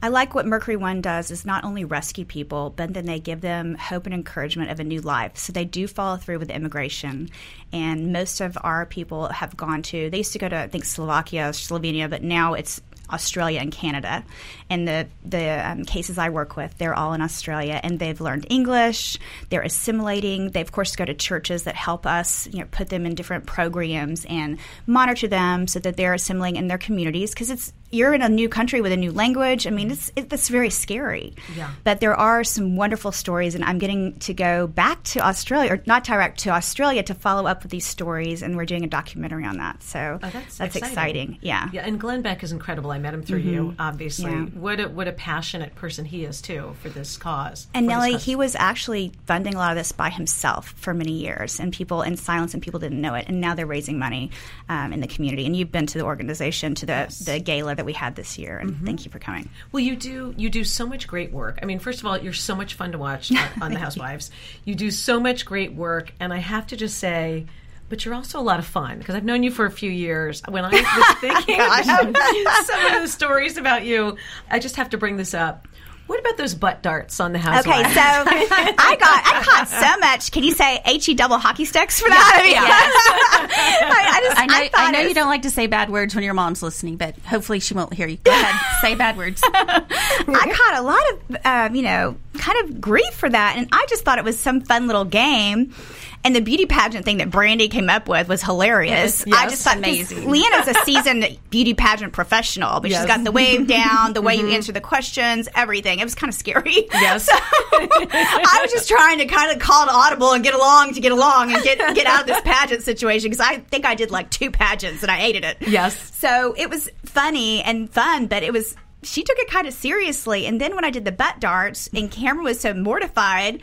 I 0.00 0.08
like 0.08 0.34
what 0.34 0.46
Mercury 0.46 0.76
One 0.76 1.00
does 1.00 1.32
is 1.32 1.44
not 1.44 1.64
only 1.64 1.84
rescue 1.84 2.24
people, 2.24 2.70
but 2.70 2.94
then 2.94 3.06
they 3.06 3.18
give 3.18 3.40
them 3.40 3.74
hope 3.74 4.06
and 4.06 4.14
encouragement 4.14 4.70
of 4.70 4.78
a 4.78 4.84
new 4.84 5.00
life. 5.00 5.36
So 5.36 5.52
they 5.52 5.64
do 5.64 5.88
follow 5.88 6.16
through 6.16 6.38
with 6.38 6.50
immigration, 6.50 7.30
and 7.72 8.12
most 8.12 8.40
of 8.40 8.56
our 8.62 8.86
people 8.86 9.26
have 9.28 9.56
gone 9.56 9.82
to. 9.82 10.08
They 10.08 10.18
used 10.18 10.34
to 10.34 10.38
go 10.38 10.48
to 10.48 10.56
I 10.56 10.68
think 10.68 10.84
Slovakia, 10.84 11.50
Slovenia, 11.50 12.08
but 12.08 12.22
now 12.22 12.54
it's 12.54 12.80
Australia 13.10 13.60
and 13.60 13.72
Canada. 13.72 14.24
And 14.70 14.86
the 14.86 15.08
the 15.24 15.68
um, 15.68 15.84
cases 15.84 16.18
I 16.18 16.28
work 16.28 16.56
with, 16.56 16.76
they're 16.78 16.94
all 16.94 17.12
in 17.14 17.20
Australia, 17.20 17.80
and 17.82 17.98
they've 17.98 18.20
learned 18.20 18.46
English. 18.50 19.18
They're 19.50 19.62
assimilating. 19.62 20.50
They 20.50 20.60
of 20.60 20.72
course 20.72 20.94
go 20.94 21.04
to 21.04 21.14
churches 21.14 21.64
that 21.64 21.74
help 21.74 22.06
us, 22.06 22.46
you 22.52 22.60
know, 22.60 22.66
put 22.70 22.88
them 22.88 23.06
in 23.06 23.14
different 23.14 23.46
programs 23.46 24.24
and 24.26 24.58
monitor 24.86 25.28
them 25.28 25.66
so 25.66 25.78
that 25.80 25.96
they're 25.96 26.14
assimilating 26.14 26.56
in 26.56 26.68
their 26.68 26.78
communities 26.78 27.30
because 27.30 27.50
it's 27.50 27.72
you're 27.90 28.14
in 28.14 28.22
a 28.22 28.28
new 28.28 28.48
country 28.48 28.80
with 28.80 28.92
a 28.92 28.96
new 28.96 29.12
language. 29.12 29.66
I 29.66 29.70
mean, 29.70 29.90
it's 29.90 30.10
it, 30.16 30.32
it's 30.32 30.48
very 30.48 30.70
scary. 30.70 31.34
Yeah. 31.56 31.70
But 31.84 32.00
there 32.00 32.14
are 32.14 32.44
some 32.44 32.76
wonderful 32.76 33.12
stories, 33.12 33.54
and 33.54 33.64
I'm 33.64 33.78
getting 33.78 34.18
to 34.20 34.34
go 34.34 34.66
back 34.66 35.02
to 35.04 35.20
Australia, 35.20 35.72
or 35.72 35.82
not 35.86 36.04
direct 36.04 36.40
to 36.40 36.50
Australia, 36.50 37.02
to 37.04 37.14
follow 37.14 37.46
up 37.46 37.62
with 37.62 37.72
these 37.72 37.86
stories, 37.86 38.42
and 38.42 38.56
we're 38.56 38.66
doing 38.66 38.84
a 38.84 38.88
documentary 38.88 39.44
on 39.44 39.58
that. 39.58 39.82
So 39.82 40.18
Oh, 40.22 40.30
that's, 40.30 40.60
exciting. 40.60 40.82
exciting. 40.82 41.38
Yeah. 41.40 41.68
Yeah, 41.72 41.86
and 41.86 41.98
Glenn 41.98 42.22
Beck 42.22 42.42
is 42.42 42.52
incredible. 42.52 42.90
I 42.90 42.98
met 42.98 43.14
him 43.14 43.22
through 43.22 43.38
you, 43.38 43.74
obviously. 43.78 44.30
Yeah. 44.30 44.44
What 44.44 44.80
a, 44.80 44.88
what 44.88 45.08
a 45.08 45.12
passionate 45.12 45.74
person 45.74 46.04
he 46.04 46.24
is 46.24 46.40
too 46.42 46.74
for 46.82 46.88
this 46.88 47.16
cause. 47.16 47.68
And 47.74 47.86
Nellie, 47.86 48.12
cause. 48.12 48.24
he 48.24 48.36
was 48.36 48.54
actually 48.56 49.12
funding 49.26 49.54
a 49.54 49.58
lot 49.58 49.70
of 49.70 49.76
this 49.76 49.92
by 49.92 50.10
himself 50.10 50.74
for 50.76 50.92
many 50.92 51.12
years, 51.12 51.58
and 51.58 51.72
people 51.72 52.02
in 52.02 52.16
silence, 52.16 52.52
and 52.52 52.62
people 52.62 52.80
didn't 52.80 53.00
know 53.00 53.14
it. 53.14 53.26
And 53.28 53.40
now 53.40 53.54
they're 53.54 53.66
raising 53.66 53.98
money 53.98 54.30
um, 54.68 54.92
in 54.92 55.00
the 55.00 55.06
community. 55.08 55.46
And 55.46 55.56
you've 55.56 55.72
been 55.72 55.86
to 55.86 55.98
the 55.98 56.04
organization, 56.04 56.74
to 56.76 56.86
the 56.86 57.22
the 57.24 57.40
gala 57.40 57.77
that 57.78 57.86
we 57.86 57.92
had 57.92 58.16
this 58.16 58.36
year, 58.36 58.58
and 58.58 58.72
mm-hmm. 58.72 58.84
thank 58.84 59.04
you 59.04 59.10
for 59.10 59.20
coming. 59.20 59.48
Well, 59.70 59.80
you 59.80 59.94
do 59.94 60.34
you 60.36 60.50
do 60.50 60.64
so 60.64 60.84
much 60.84 61.06
great 61.06 61.32
work. 61.32 61.60
I 61.62 61.64
mean, 61.64 61.78
first 61.78 62.00
of 62.00 62.06
all, 62.06 62.18
you're 62.18 62.32
so 62.32 62.56
much 62.56 62.74
fun 62.74 62.92
to 62.92 62.98
watch 62.98 63.32
on, 63.56 63.62
on 63.62 63.72
The 63.72 63.78
Housewives. 63.78 64.30
You 64.64 64.74
do 64.74 64.90
so 64.90 65.20
much 65.20 65.46
great 65.46 65.72
work, 65.72 66.12
and 66.20 66.32
I 66.32 66.38
have 66.38 66.66
to 66.68 66.76
just 66.76 66.98
say. 66.98 67.46
But 67.88 68.04
you're 68.04 68.12
also 68.12 68.38
a 68.38 68.42
lot 68.42 68.58
of 68.58 68.66
fun 68.66 68.98
because 68.98 69.14
I've 69.14 69.24
known 69.24 69.42
you 69.42 69.50
for 69.50 69.64
a 69.64 69.70
few 69.70 69.90
years. 69.90 70.42
When 70.46 70.62
I 70.62 70.68
was 70.68 71.16
thinking 71.22 71.54
about 71.54 71.84
some 72.66 72.94
of 72.96 73.00
the 73.00 73.08
stories 73.08 73.56
about 73.56 73.86
you, 73.86 74.18
I 74.50 74.58
just 74.58 74.76
have 74.76 74.90
to 74.90 74.98
bring 74.98 75.16
this 75.16 75.32
up. 75.32 75.66
What 76.08 76.20
about 76.20 76.38
those 76.38 76.54
butt 76.54 76.80
darts 76.80 77.20
on 77.20 77.32
the 77.34 77.38
house? 77.38 77.60
Okay, 77.60 77.82
so 77.82 78.00
I 78.00 78.96
got 78.98 79.22
I 79.26 79.42
caught 79.44 79.68
so 79.68 80.00
much. 80.00 80.32
Can 80.32 80.42
you 80.42 80.52
say 80.52 80.80
he 80.84 81.14
double 81.14 81.36
hockey 81.36 81.66
sticks 81.66 82.00
for 82.00 82.08
that? 82.08 82.32
I, 82.34 82.42
mean, 82.42 82.56
I, 82.56 84.08
I 84.16 84.20
just 84.22 84.40
I 84.40 84.46
know, 84.46 84.54
I 84.54 84.70
I, 84.74 84.90
know 84.90 85.00
it 85.00 85.08
you 85.08 85.14
don't 85.14 85.28
like 85.28 85.42
to 85.42 85.50
say 85.50 85.66
bad 85.66 85.90
words 85.90 86.14
when 86.14 86.24
your 86.24 86.32
mom's 86.32 86.62
listening, 86.62 86.96
but 86.96 87.14
hopefully 87.18 87.60
she 87.60 87.74
won't 87.74 87.92
hear 87.92 88.06
you. 88.06 88.16
Go 88.24 88.30
ahead, 88.30 88.58
say 88.80 88.94
bad 88.94 89.18
words. 89.18 89.42
I 89.44 89.84
caught 90.26 90.78
a 90.78 90.82
lot 90.82 91.02
of, 91.12 91.36
um, 91.44 91.76
you 91.76 91.82
know, 91.82 92.16
kind 92.38 92.58
of 92.64 92.80
grief 92.80 93.12
for 93.12 93.28
that. 93.28 93.56
And 93.58 93.68
I 93.70 93.84
just 93.90 94.04
thought 94.04 94.16
it 94.18 94.24
was 94.24 94.40
some 94.40 94.62
fun 94.62 94.86
little 94.86 95.04
game. 95.04 95.74
And 96.24 96.34
the 96.34 96.40
beauty 96.40 96.66
pageant 96.66 97.04
thing 97.04 97.18
that 97.18 97.30
Brandi 97.30 97.70
came 97.70 97.88
up 97.88 98.08
with 98.08 98.28
was 98.28 98.42
hilarious. 98.42 99.22
I 99.26 99.30
Yes, 99.30 99.50
just 99.50 99.62
thought 99.64 99.78
amazing. 99.78 100.24
Leanna's 100.28 100.68
a 100.68 100.74
seasoned 100.84 101.38
beauty 101.48 101.74
pageant 101.74 102.12
professional, 102.12 102.80
but 102.80 102.90
Yes. 102.90 103.00
she's 103.00 103.06
got 103.06 103.24
the 103.24 103.32
wave 103.32 103.66
down, 103.68 104.12
the 104.12 104.20
way 104.20 104.34
you 104.34 104.42
mm-hmm. 104.42 104.52
answer 104.54 104.72
the 104.72 104.80
questions, 104.80 105.48
everything. 105.54 106.00
It 106.00 106.04
was 106.04 106.14
kind 106.14 106.28
of 106.30 106.34
scary. 106.34 106.88
Yes. 106.92 107.28
So 107.78 107.84
I 108.10 108.58
was 108.62 108.72
just 108.72 108.88
trying 108.88 109.18
to 109.18 109.26
kind 109.26 109.52
of 109.52 109.60
call 109.60 109.86
to 109.86 109.92
audible 109.92 110.32
and 110.32 110.42
get 110.42 110.54
along 110.54 110.94
to 110.94 111.00
get 111.00 111.12
along 111.12 111.52
and 111.52 111.62
get 111.62 111.78
get 111.94 112.06
out 112.06 112.22
of 112.22 112.26
this 112.26 112.40
pageant 112.40 112.82
situation 112.82 113.30
because 113.30 113.44
I 113.46 113.58
think 113.58 113.86
I 113.86 113.94
did 113.94 114.10
like 114.10 114.30
two 114.30 114.50
pageants 114.50 115.02
and 115.02 115.10
I 115.12 115.16
hated 115.16 115.44
it. 115.44 115.58
Yes. 115.60 115.96
So 116.16 116.54
it 116.56 116.68
was 116.70 116.88
funny 117.04 117.62
and 117.62 117.88
fun, 117.90 118.26
but 118.26 118.42
it 118.42 118.52
was 118.52 118.74
she 119.02 119.22
took 119.22 119.38
it 119.38 119.48
kind 119.48 119.66
of 119.66 119.74
seriously. 119.74 120.46
And 120.46 120.60
then 120.60 120.74
when 120.74 120.84
I 120.84 120.90
did 120.90 121.04
the 121.04 121.12
butt 121.12 121.38
darts 121.40 121.88
and 121.94 122.10
Kameron 122.10 122.42
was 122.42 122.60
so 122.60 122.74
mortified, 122.74 123.60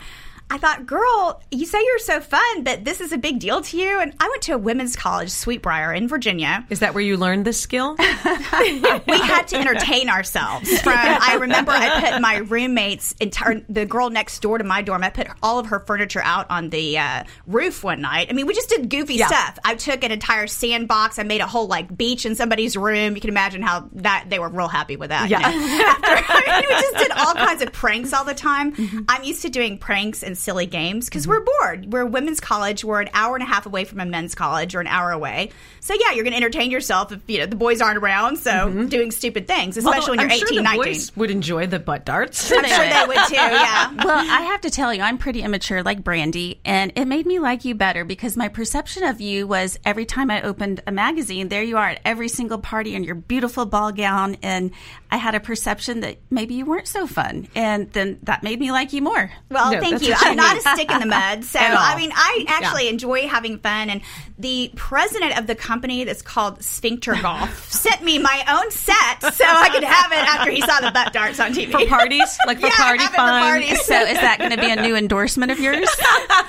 I 0.49 0.57
thought, 0.59 0.85
girl, 0.85 1.41
you 1.51 1.65
say 1.65 1.79
you're 1.83 1.99
so 1.99 2.21
fun, 2.21 2.63
but 2.63 2.85
this 2.85 3.01
is 3.01 3.11
a 3.11 3.17
big 3.17 3.39
deal 3.39 3.61
to 3.61 3.77
you. 3.77 3.99
And 3.99 4.13
I 4.19 4.29
went 4.29 4.43
to 4.43 4.53
a 4.53 4.57
women's 4.57 4.95
college, 4.95 5.31
Sweet 5.31 5.61
Briar, 5.63 5.91
in 5.91 6.07
Virginia. 6.07 6.65
Is 6.69 6.79
that 6.79 6.93
where 6.93 7.03
you 7.03 7.17
learned 7.17 7.45
this 7.45 7.59
skill? 7.59 7.95
we 7.99 8.03
had 8.03 9.43
to 9.49 9.57
entertain 9.57 10.07
ourselves. 10.09 10.69
From 10.81 10.93
I 10.95 11.37
remember 11.41 11.71
I 11.71 12.11
put 12.11 12.21
my 12.21 12.37
roommate's 12.37 13.13
entire 13.13 13.61
the 13.69 13.85
girl 13.85 14.09
next 14.09 14.39
door 14.41 14.57
to 14.59 14.63
my 14.63 14.81
dorm. 14.81 15.03
I 15.03 15.09
put 15.09 15.27
all 15.41 15.57
of 15.59 15.67
her 15.67 15.79
furniture 15.79 16.21
out 16.23 16.45
on 16.51 16.69
the 16.69 16.99
uh, 16.99 17.23
roof 17.47 17.83
one 17.83 18.01
night. 18.01 18.27
I 18.29 18.33
mean, 18.33 18.45
we 18.45 18.53
just 18.53 18.69
did 18.69 18.89
goofy 18.89 19.15
Yeah. 19.15 19.27
stuff. 19.27 19.57
I 19.65 19.75
took 19.75 20.03
an 20.03 20.11
entire 20.11 20.45
sandbox. 20.47 21.17
I 21.17 21.23
made 21.23 21.41
a 21.41 21.47
whole 21.47 21.67
like 21.67 21.95
beach 21.97 22.25
in 22.25 22.35
somebody's 22.35 22.77
room. 22.77 23.15
You 23.15 23.21
can 23.21 23.29
imagine 23.31 23.61
how 23.63 23.89
that 23.93 24.25
they 24.29 24.37
were 24.39 24.49
real 24.49 24.67
happy 24.67 24.95
with 24.95 25.09
that. 25.09 25.29
you 25.29 25.37
Yeah. 25.37 25.39
know? 25.39 25.47
After, 25.87 26.33
I 26.33 26.61
mean, 26.61 26.69
we 26.69 26.81
just 26.81 26.97
did 26.97 27.11
all 27.17 27.33
kinds 27.33 27.61
of 27.63 27.71
pranks 27.73 28.13
all 28.13 28.23
the 28.25 28.35
time. 28.35 28.75
Mm-hmm. 28.75 28.99
I'm 29.09 29.23
used 29.23 29.41
to 29.41 29.49
doing 29.49 29.77
pranks 29.77 30.21
and 30.23 30.34
silly 30.35 30.65
games 30.65 31.05
because 31.05 31.27
we're 31.27 31.41
bored. 31.41 31.91
We're 31.91 32.01
a 32.01 32.05
women's 32.05 32.39
college. 32.39 32.83
We're 32.83 33.01
an 33.01 33.09
hour 33.13 33.35
and 33.35 33.43
a 33.43 33.47
half 33.47 33.65
away 33.65 33.85
from 33.85 33.99
a 33.99 34.05
men's 34.05 34.35
college 34.35 34.75
or 34.75 34.81
an 34.81 34.87
hour 34.87 35.11
away. 35.11 35.51
So 35.79 35.93
yeah, 35.93 36.11
you're 36.13 36.23
going 36.23 36.33
to 36.33 36.37
entertain 36.37 36.71
yourself 36.71 37.11
if 37.11 37.21
you 37.27 37.39
know 37.39 37.45
the 37.45 37.55
boys 37.55 37.81
aren't 37.81 37.97
around. 37.97 38.37
So 38.37 38.85
doing 38.87 39.11
stupid 39.11 39.47
things, 39.47 39.77
especially 39.77 40.17
when 40.17 40.25
Mm-hmm. 40.25 40.29
You're 40.29 40.31
I'm 40.31 40.31
18, 40.31 40.47
sure 40.47 40.57
the 40.57 40.63
19. 40.63 40.83
boys 40.83 41.15
would 41.17 41.31
enjoy 41.31 41.67
the 41.67 41.79
butt 41.79 42.05
darts. 42.05 42.51
I'm 42.51 42.63
sure 42.65 42.77
they 42.89 43.05
would 43.07 43.27
too. 43.27 43.35
Yeah. 43.35 43.93
well, 44.03 44.17
I 44.17 44.41
have 44.43 44.61
to 44.61 44.69
tell 44.69 44.93
you, 44.93 45.01
I'm 45.01 45.17
pretty 45.17 45.41
immature 45.41 45.83
like 45.83 46.03
Brandi, 46.03 46.57
and 46.65 46.91
it 46.95 47.05
made 47.05 47.25
me 47.25 47.39
like 47.39 47.65
you 47.65 47.75
better 47.75 48.03
because 48.05 48.35
my 48.37 48.47
perception 48.47 49.03
of 49.03 49.21
you 49.21 49.45
was 49.47 49.77
every 49.85 50.05
time 50.05 50.31
I 50.31 50.41
opened 50.41 50.81
a 50.87 50.91
magazine, 50.91 51.49
there 51.49 51.63
you 51.63 51.77
are 51.77 51.89
at 51.89 52.01
every 52.05 52.27
single 52.29 52.57
party 52.57 52.95
in 52.95 53.03
your 53.03 53.15
beautiful 53.15 53.65
ball 53.65 53.91
gown, 53.91 54.37
and 54.41 54.71
I 55.11 55.17
had 55.17 55.35
a 55.35 55.39
perception 55.39 55.99
that 56.01 56.17
maybe 56.31 56.55
you 56.55 56.65
weren't 56.65 56.87
so 56.87 57.05
fun, 57.07 57.47
and 57.55 57.91
then 57.91 58.19
that 58.23 58.41
made 58.41 58.59
me 58.59 58.71
like 58.71 58.93
you 58.93 59.01
more. 59.01 59.31
Well, 59.49 59.71
No, 59.73 59.79
thank 59.79 60.01
you. 60.01 60.11
what 60.13 60.21
you 60.21 60.24
I'm 60.25 60.35
not 60.35 60.57
a 60.57 60.61
stick 60.61 60.91
in 60.91 60.99
the 60.99 61.05
mud. 61.17 61.43
So, 61.43 61.59
I 61.59 61.95
mean, 61.97 62.11
I 62.13 62.45
actually 62.47 62.87
enjoy 62.89 63.27
having 63.27 63.59
fun. 63.59 63.89
And 63.89 64.01
the 64.37 64.71
president 64.75 65.37
of 65.37 65.47
the 65.47 65.55
company 65.55 66.03
that's 66.03 66.21
called 66.21 66.61
Sphincter 66.63 67.15
Golf 67.21 67.71
sent 67.71 68.03
me 68.03 68.17
my 68.19 68.43
own 68.49 68.69
set 68.71 69.33
so 69.33 69.45
I 69.47 69.69
could 69.69 69.83
have 69.83 70.11
it 70.11 70.17
after 70.17 70.51
he 70.51 70.61
saw 70.61 70.79
the 70.81 70.91
butt 70.91 71.13
darts 71.13 71.39
on 71.39 71.53
TV. 71.53 71.71
For 71.71 71.85
parties? 71.87 72.37
Like 72.45 72.59
for 72.59 72.67
Yeah, 72.67 72.75
party 72.75 72.99
have 73.03 73.11
it 73.11 73.15
for 73.15 73.17
fun? 73.17 73.41
parties. 73.41 73.85
So 73.85 73.95
is 74.01 74.19
that 74.19 74.39
going 74.39 74.51
to 74.51 74.57
be 74.57 74.69
a 74.71 74.75
new 74.81 74.95
endorsement 74.95 75.51
of 75.51 75.59
yours? 75.59 75.87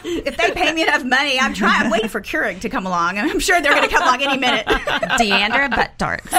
if 0.04 0.36
they 0.36 0.50
pay 0.52 0.72
me 0.72 0.82
enough 0.82 1.04
money, 1.04 1.38
I'm 1.38 1.54
trying. 1.54 1.86
I'm 1.86 1.90
waiting 1.90 2.08
for 2.08 2.20
Keurig 2.20 2.60
to 2.62 2.68
come 2.68 2.86
along. 2.86 3.18
I'm 3.18 3.38
sure 3.38 3.60
they're 3.60 3.74
going 3.74 3.88
to 3.88 3.94
come 3.94 4.02
along 4.02 4.22
any 4.22 4.38
minute. 4.38 4.66
D'Andra 5.18 5.68
butt 5.68 5.96
darts. 5.98 6.30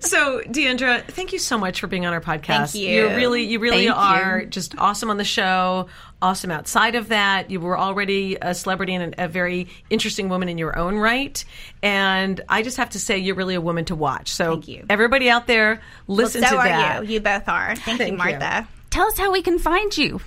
So, 0.00 0.40
D'Andra, 0.50 1.02
thank 1.08 1.32
you 1.32 1.38
so 1.38 1.58
much 1.58 1.80
for 1.80 1.86
being 1.86 2.06
on 2.06 2.12
our 2.12 2.20
podcast. 2.20 2.72
Thank 2.72 2.74
you. 2.76 2.88
You 2.90 3.08
really, 3.08 3.42
you 3.44 3.58
really 3.58 3.86
Thank 3.86 3.96
are 3.98 4.40
you. 4.40 4.46
just 4.46 4.76
awesome 4.78 5.10
on 5.10 5.16
the 5.16 5.24
show. 5.24 5.88
Awesome 6.26 6.50
outside 6.50 6.96
of 6.96 7.10
that. 7.10 7.52
You 7.52 7.60
were 7.60 7.78
already 7.78 8.36
a 8.42 8.52
celebrity 8.52 8.94
and 8.94 9.14
a, 9.14 9.26
a 9.26 9.28
very 9.28 9.68
interesting 9.90 10.28
woman 10.28 10.48
in 10.48 10.58
your 10.58 10.76
own 10.76 10.96
right. 10.96 11.44
And 11.84 12.40
I 12.48 12.62
just 12.62 12.78
have 12.78 12.90
to 12.90 12.98
say, 12.98 13.18
you're 13.18 13.36
really 13.36 13.54
a 13.54 13.60
woman 13.60 13.84
to 13.84 13.94
watch. 13.94 14.32
So, 14.32 14.54
Thank 14.54 14.66
you. 14.66 14.86
everybody 14.90 15.30
out 15.30 15.46
there, 15.46 15.80
listen 16.08 16.42
so 16.42 16.50
to 16.50 16.56
are 16.56 16.64
that. 16.64 17.04
you. 17.06 17.14
You 17.14 17.20
both 17.20 17.48
are. 17.48 17.76
Thank, 17.76 17.98
Thank 17.98 18.00
you, 18.00 18.06
you. 18.06 18.18
Martha. 18.18 18.66
Tell 18.90 19.06
us 19.06 19.16
how 19.16 19.30
we 19.30 19.40
can 19.40 19.60
find 19.60 19.96
you. 19.96 20.20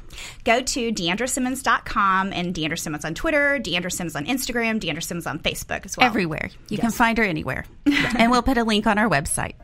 Go 0.45 0.61
to 0.61 0.91
DeandraSimmons.com 0.93 2.31
and 2.31 2.55
D'Andra 2.55 2.77
Simmons 2.77 3.03
on 3.03 3.13
Twitter, 3.13 3.59
D'Andra 3.59 3.91
Simmons 3.91 4.15
on 4.15 4.25
Instagram, 4.25 4.79
D'Andra 4.79 5.01
Simmons 5.01 5.27
on 5.27 5.39
Facebook 5.39 5.85
as 5.85 5.97
well. 5.97 6.07
Everywhere. 6.07 6.49
You 6.69 6.77
can 6.77 6.91
find 6.91 7.17
her 7.17 7.25
anywhere. 7.25 7.65
and 7.85 8.31
we'll 8.31 8.43
put 8.43 8.57
a 8.57 8.63
link 8.63 8.87
on 8.87 8.97
our 8.97 9.09
website. 9.09 9.55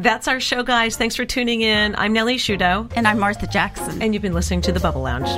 That's 0.00 0.28
our 0.28 0.38
show, 0.40 0.62
guys. 0.62 0.96
Thanks 0.96 1.16
for 1.16 1.24
tuning 1.24 1.60
in. 1.62 1.96
I'm 1.96 2.12
Nellie 2.12 2.36
Shudo, 2.36 2.90
And 2.94 3.06
I'm 3.08 3.18
Martha 3.18 3.46
Jackson. 3.48 4.00
and 4.00 4.14
you've 4.14 4.22
been 4.22 4.34
listening 4.34 4.60
to 4.62 4.72
The 4.72 4.80
Bubble 4.80 5.02
Lounge. 5.02 5.28